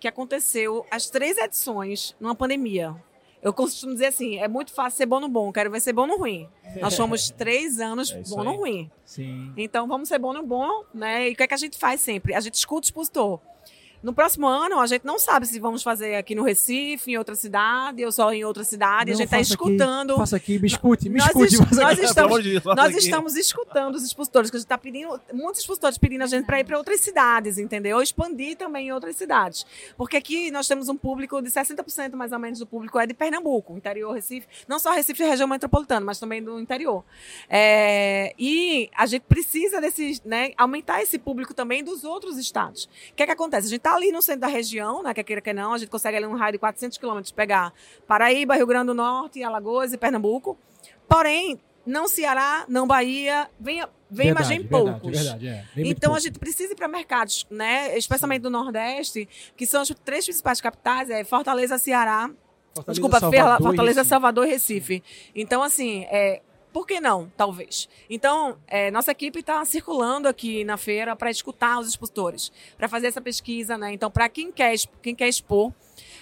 [0.00, 2.94] que aconteceu as três edições numa pandemia.
[3.42, 6.06] Eu costumo dizer assim, é muito fácil ser bom no bom, quero ver ser bom
[6.06, 6.48] no ruim.
[6.80, 8.56] Nós somos três anos É bom no aí.
[8.56, 8.90] ruim.
[9.04, 9.52] Sim.
[9.56, 11.28] Então vamos ser bom no bom, né?
[11.28, 12.34] E o que é que a gente faz sempre?
[12.34, 13.40] A gente escuta o expositor.
[14.02, 17.34] No próximo ano, a gente não sabe se vamos fazer aqui no Recife, em outra
[17.36, 19.06] cidade, ou só em outra cidade.
[19.10, 20.16] Não, a gente está escutando.
[20.16, 21.54] Faça aqui, me escute, me Nós escute.
[21.54, 22.04] es- nós aqui.
[22.04, 24.76] estamos- Pelo amor de Deus, fala Nós estamos escutando os expositores, que a gente está
[24.78, 28.02] pedindo, muitos expositores pedindo a gente para ir para outras cidades, entendeu?
[28.02, 29.64] Expandir também em outras cidades.
[29.96, 33.14] Porque aqui nós temos um público de 60% mais ou menos do público é de
[33.14, 34.46] Pernambuco, interior, Recife.
[34.66, 37.04] Não só Recife e região metropolitana, mas também do interior.
[37.48, 42.84] É, e a gente precisa desses, né, aumentar esse público também dos outros estados.
[43.12, 43.66] O que é que acontece?
[43.66, 45.88] A gente está ali no centro da região, né, quer queira que não, a gente
[45.90, 47.72] consegue ali um raio de 400 quilômetros pegar
[48.06, 50.56] Paraíba, Rio Grande do Norte, Alagoas e Pernambuco.
[51.08, 54.68] Porém, não Ceará, não Bahia, vem, vem mas vem Verdade,
[55.00, 55.18] poucos.
[55.18, 55.64] Verdade, é.
[55.74, 56.22] Vem Então a pouco.
[56.22, 61.10] gente precisa ir para mercados, né, especialmente do Nordeste, que são as três principais capitais,
[61.10, 62.30] é Fortaleza, Ceará,
[62.74, 64.08] Fortaleza, desculpa, Salvador Ferla- Fortaleza, Recife.
[64.08, 65.02] Salvador e Recife.
[65.34, 66.40] Então assim, é,
[66.72, 67.88] por que não, talvez?
[68.08, 73.08] Então, é, nossa equipe está circulando aqui na feira para escutar os expositores, para fazer
[73.08, 73.92] essa pesquisa, né?
[73.92, 75.72] Então, para quem quer, quem quer expor,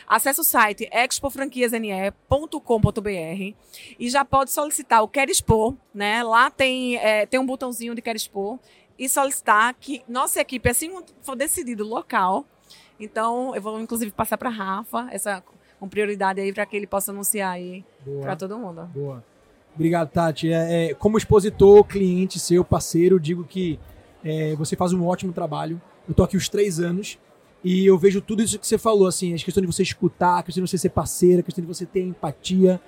[0.07, 3.55] acesse o site expofranquiasne.com.br
[3.99, 6.23] e já pode solicitar o Quer Expor, né?
[6.23, 8.59] Lá tem, é, tem um botãozinho de Quer Expor
[8.99, 10.91] e solicitar que nossa equipe, assim
[11.23, 12.45] for decidido o local,
[12.99, 15.43] então eu vou inclusive passar para Rafa essa
[15.79, 17.83] com prioridade aí para que ele possa anunciar aí
[18.21, 18.83] para todo mundo.
[18.93, 19.25] Boa.
[19.75, 20.53] Obrigado, Tati.
[20.53, 23.79] É, é, como expositor, cliente, seu parceiro, digo que
[24.25, 25.81] é, você faz um ótimo trabalho.
[26.09, 27.19] Eu tô aqui os três anos
[27.65, 30.43] e eu vejo tudo isso que você falou, assim, a questão de você escutar, a
[30.43, 32.81] questão de você ser parceira, a questão de você ter empatia.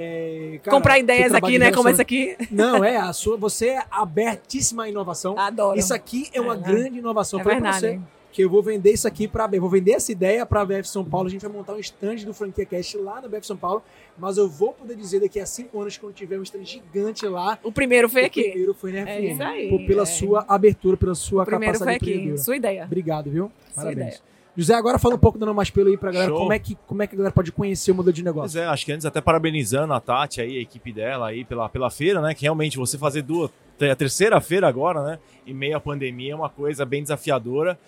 [0.00, 1.70] É, cara, Comprar ideias aqui, né?
[1.72, 2.36] Como relaciona- aqui.
[2.52, 5.36] Não, é, a sua, você é abertíssima à inovação.
[5.38, 5.76] Adoro.
[5.78, 7.40] Isso aqui é uma É, grande inovação.
[7.40, 7.96] é Falei pra verdade.
[7.96, 10.64] você que eu vou vender isso aqui para eu vou vender essa ideia para a
[10.64, 11.26] BF São Paulo.
[11.26, 13.82] A gente vai montar um stand do Franquia Cast lá na BF São Paulo,
[14.16, 17.58] mas eu vou poder dizer daqui a cinco anos quando tiver um stand gigante lá.
[17.64, 18.44] O primeiro foi o aqui.
[18.44, 19.32] primeiro foi na É FM.
[19.32, 20.06] isso aí, Pô, pela é.
[20.06, 22.38] sua abertura, pela sua O primeiro foi capacidade aqui.
[22.38, 22.84] Sua ideia.
[22.84, 23.50] Obrigado, viu?
[23.74, 24.06] Sua Parabéns.
[24.14, 24.20] ideia.
[24.56, 26.30] José, agora fala um pouco dando mais pelo aí pra galera.
[26.30, 26.38] Show.
[26.38, 28.60] Como é, que, como é que a galera pode conhecer o modelo de Pois negócio?
[28.60, 31.90] é, acho que antes até parabenizando a Tati aí, a equipe dela aí pela, pela
[31.90, 32.34] feira, né?
[32.34, 35.18] Que realmente você fazer duas, é a terceira feira agora, né?
[35.46, 37.78] Em meio à pandemia é uma coisa bem desafiadora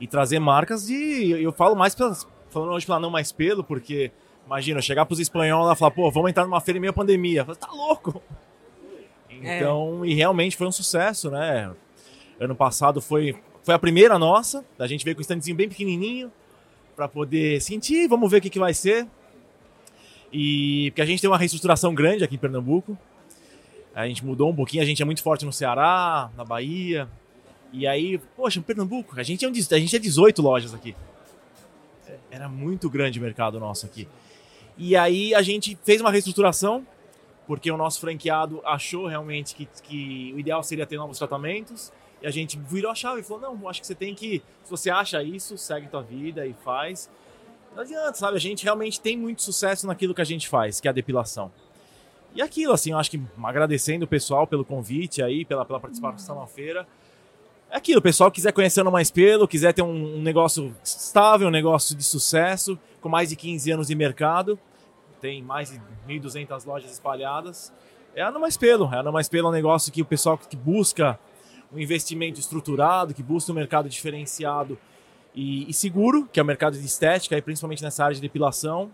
[0.00, 4.10] e trazer marcas de, eu falo mais pelas, falando hoje pela não mais pelo, porque
[4.46, 6.94] imagina chegar pros espanhóis lá e falar, pô, vamos entrar numa feira em meio à
[6.94, 8.22] pandemia, eu falo, tá louco.
[9.30, 11.70] Então, e realmente foi um sucesso, né?
[12.38, 16.32] Ano passado foi foi a primeira nossa, a gente veio com um standzinho bem pequenininho
[16.96, 19.06] para poder sentir, vamos ver o que, que vai ser.
[20.32, 22.96] E porque a gente tem uma reestruturação grande aqui em Pernambuco.
[23.94, 27.08] A gente mudou um pouquinho, a gente é muito forte no Ceará, na Bahia.
[27.72, 30.94] E aí, poxa, Pernambuco, a gente, é um, a gente é 18 lojas aqui.
[32.30, 34.08] Era muito grande o mercado nosso aqui.
[34.76, 36.86] E aí a gente fez uma reestruturação,
[37.46, 41.92] porque o nosso franqueado achou realmente que, que o ideal seria ter novos tratamentos.
[42.22, 44.42] E a gente virou a chave e falou: não, acho que você tem que.
[44.64, 47.10] Se você acha isso, segue tua vida e faz.
[47.74, 48.36] Não adianta, sabe?
[48.36, 51.52] A gente realmente tem muito sucesso naquilo que a gente faz, que é a depilação.
[52.34, 56.36] E aquilo, assim, eu acho que agradecendo o pessoal pelo convite aí, pela, pela participação
[56.36, 56.86] na feira.
[57.70, 61.46] É aquilo, o pessoal quiser conhecer o Mais Pelo, quiser ter um, um negócio estável,
[61.46, 64.58] um negócio de sucesso, com mais de 15 anos de mercado,
[65.20, 67.72] tem mais de 1.200 lojas espalhadas.
[68.12, 68.92] É a No Mais Pelo.
[68.92, 71.16] É a No Mais Pelo é um negócio que o pessoal que busca
[71.72, 74.76] um investimento estruturado, que busca um mercado diferenciado
[75.32, 78.90] e, e seguro, que é o mercado de estética, e principalmente nessa área de depilação,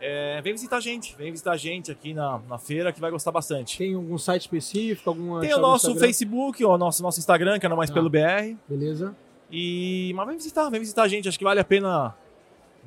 [0.00, 3.10] É, vem visitar a gente, vem visitar a gente aqui na, na feira que vai
[3.10, 3.76] gostar bastante.
[3.76, 5.10] Tem algum site específico?
[5.10, 7.94] Alguma Tem o nosso Facebook, o nosso, nosso Instagram, que é Mais Ah.
[7.94, 8.56] Pelo BR.
[8.66, 9.14] Beleza.
[9.50, 11.28] E, mas vem visitar, vem visitar a gente.
[11.28, 12.14] Acho que vale a pena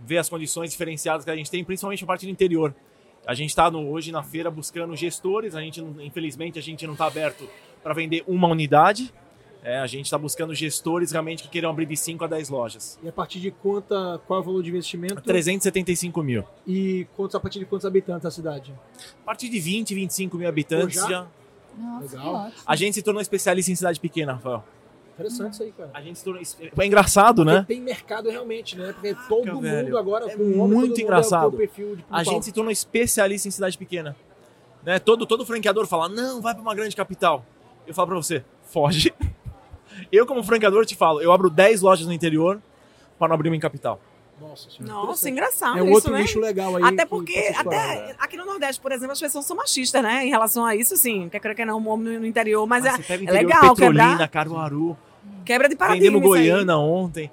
[0.05, 2.73] ver as condições diferenciadas que a gente tem, principalmente a parte do interior.
[3.25, 5.55] A gente está hoje na feira buscando gestores.
[5.55, 7.47] A gente, infelizmente, a gente não está aberto
[7.83, 9.13] para vender uma unidade.
[9.63, 12.99] É, a gente está buscando gestores realmente que queiram abrir de 5 a 10 lojas.
[13.01, 15.21] E a partir de quanta, qual é o valor de investimento?
[15.21, 16.43] 375 mil.
[16.67, 18.73] E quantos, a partir de quantos habitantes a cidade?
[19.21, 21.09] A partir de 20, 25 mil habitantes Pô, já?
[21.09, 21.27] já.
[21.77, 22.23] Nossa, Legal.
[22.23, 22.63] que ótimo.
[22.65, 24.63] A gente se tornou especialista em cidade pequena, Rafael.
[25.13, 25.91] Interessante isso aí, cara.
[25.93, 26.41] A gente se tornou.
[26.77, 27.57] É engraçado, né?
[27.59, 28.91] Porque tem mercado realmente, né?
[28.91, 29.97] Porque todo mundo velho.
[29.97, 31.61] agora, É com o homem, muito mundo engraçado.
[31.61, 31.69] É
[32.09, 34.15] A gente se tornou especialista em cidade pequena.
[34.83, 34.99] Né?
[34.99, 37.45] Todo, todo franqueador fala, não, vai para uma grande capital.
[37.87, 39.13] Eu falo para você, foge.
[40.11, 42.61] Eu, como franqueador, te falo, eu abro 10 lojas no interior
[43.17, 43.99] para não abrir uma em capital.
[44.41, 44.93] Nossa senhora.
[44.93, 46.21] Nossa, engraçado É um isso, outro né?
[46.21, 46.83] nicho legal aí.
[46.83, 50.25] Até que porque, até aqui no Nordeste, por exemplo, as pessoas são machistas, né?
[50.25, 51.29] Em relação a isso, sim.
[51.29, 52.65] Quer querer que não, o homem no interior.
[52.67, 54.27] Mas, Mas é, pega o é interior, legal Petrolina, quebrar.
[54.29, 54.97] Caruaru.
[55.45, 56.05] quebra de paradigma.
[56.19, 56.49] Vendemos isso aí.
[56.49, 57.31] Goiânia ontem.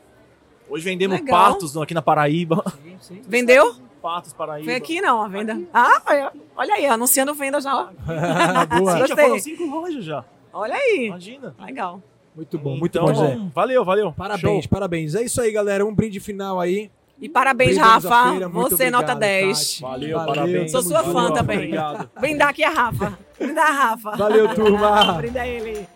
[0.69, 1.53] Hoje vendemos Legal.
[1.53, 2.63] patos aqui na Paraíba.
[2.81, 3.23] Sim, sim.
[3.27, 3.75] Vendeu?
[4.01, 4.67] Patos Paraíba.
[4.67, 5.61] Foi aqui não, a venda.
[5.75, 7.91] Ah, olha- aí, anunciando venda já.
[8.79, 8.93] Boa.
[9.01, 10.25] Sim, já foram cinco lojas já.
[10.53, 11.07] Olha aí.
[11.09, 11.55] Imagina.
[11.59, 12.01] Legal.
[12.41, 13.39] Muito bom, muito Então, bom, Zé.
[13.55, 14.13] Valeu, valeu.
[14.13, 14.71] Parabéns, Show.
[14.71, 15.15] parabéns.
[15.15, 15.85] É isso aí, galera.
[15.85, 16.91] Um brinde final aí.
[17.21, 18.31] E parabéns, Brindamos Rafa.
[18.31, 19.59] feira, Você nota obrigado, 10.
[19.59, 19.83] Tati.
[19.83, 20.71] Valeu, Valeu, parabéns.
[20.73, 21.59] Sou sua fã também.
[21.59, 22.11] Obrigado.
[22.19, 23.19] Brindar aqui a Rafa.
[23.39, 24.11] Brindar a Rafa.
[24.17, 25.13] Valeu, turma.
[25.21, 25.87] Brinda ele.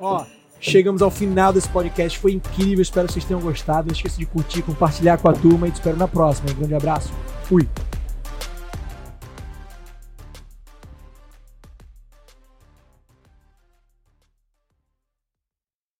[0.00, 0.24] Ó,
[0.58, 2.18] chegamos ao final desse podcast.
[2.18, 2.82] Foi incrível.
[2.82, 3.86] Espero que vocês tenham gostado.
[3.86, 6.50] Não esqueça de curtir, compartilhar com a turma e te espero na próxima.
[6.50, 7.12] Um grande abraço.
[7.44, 7.68] Fui.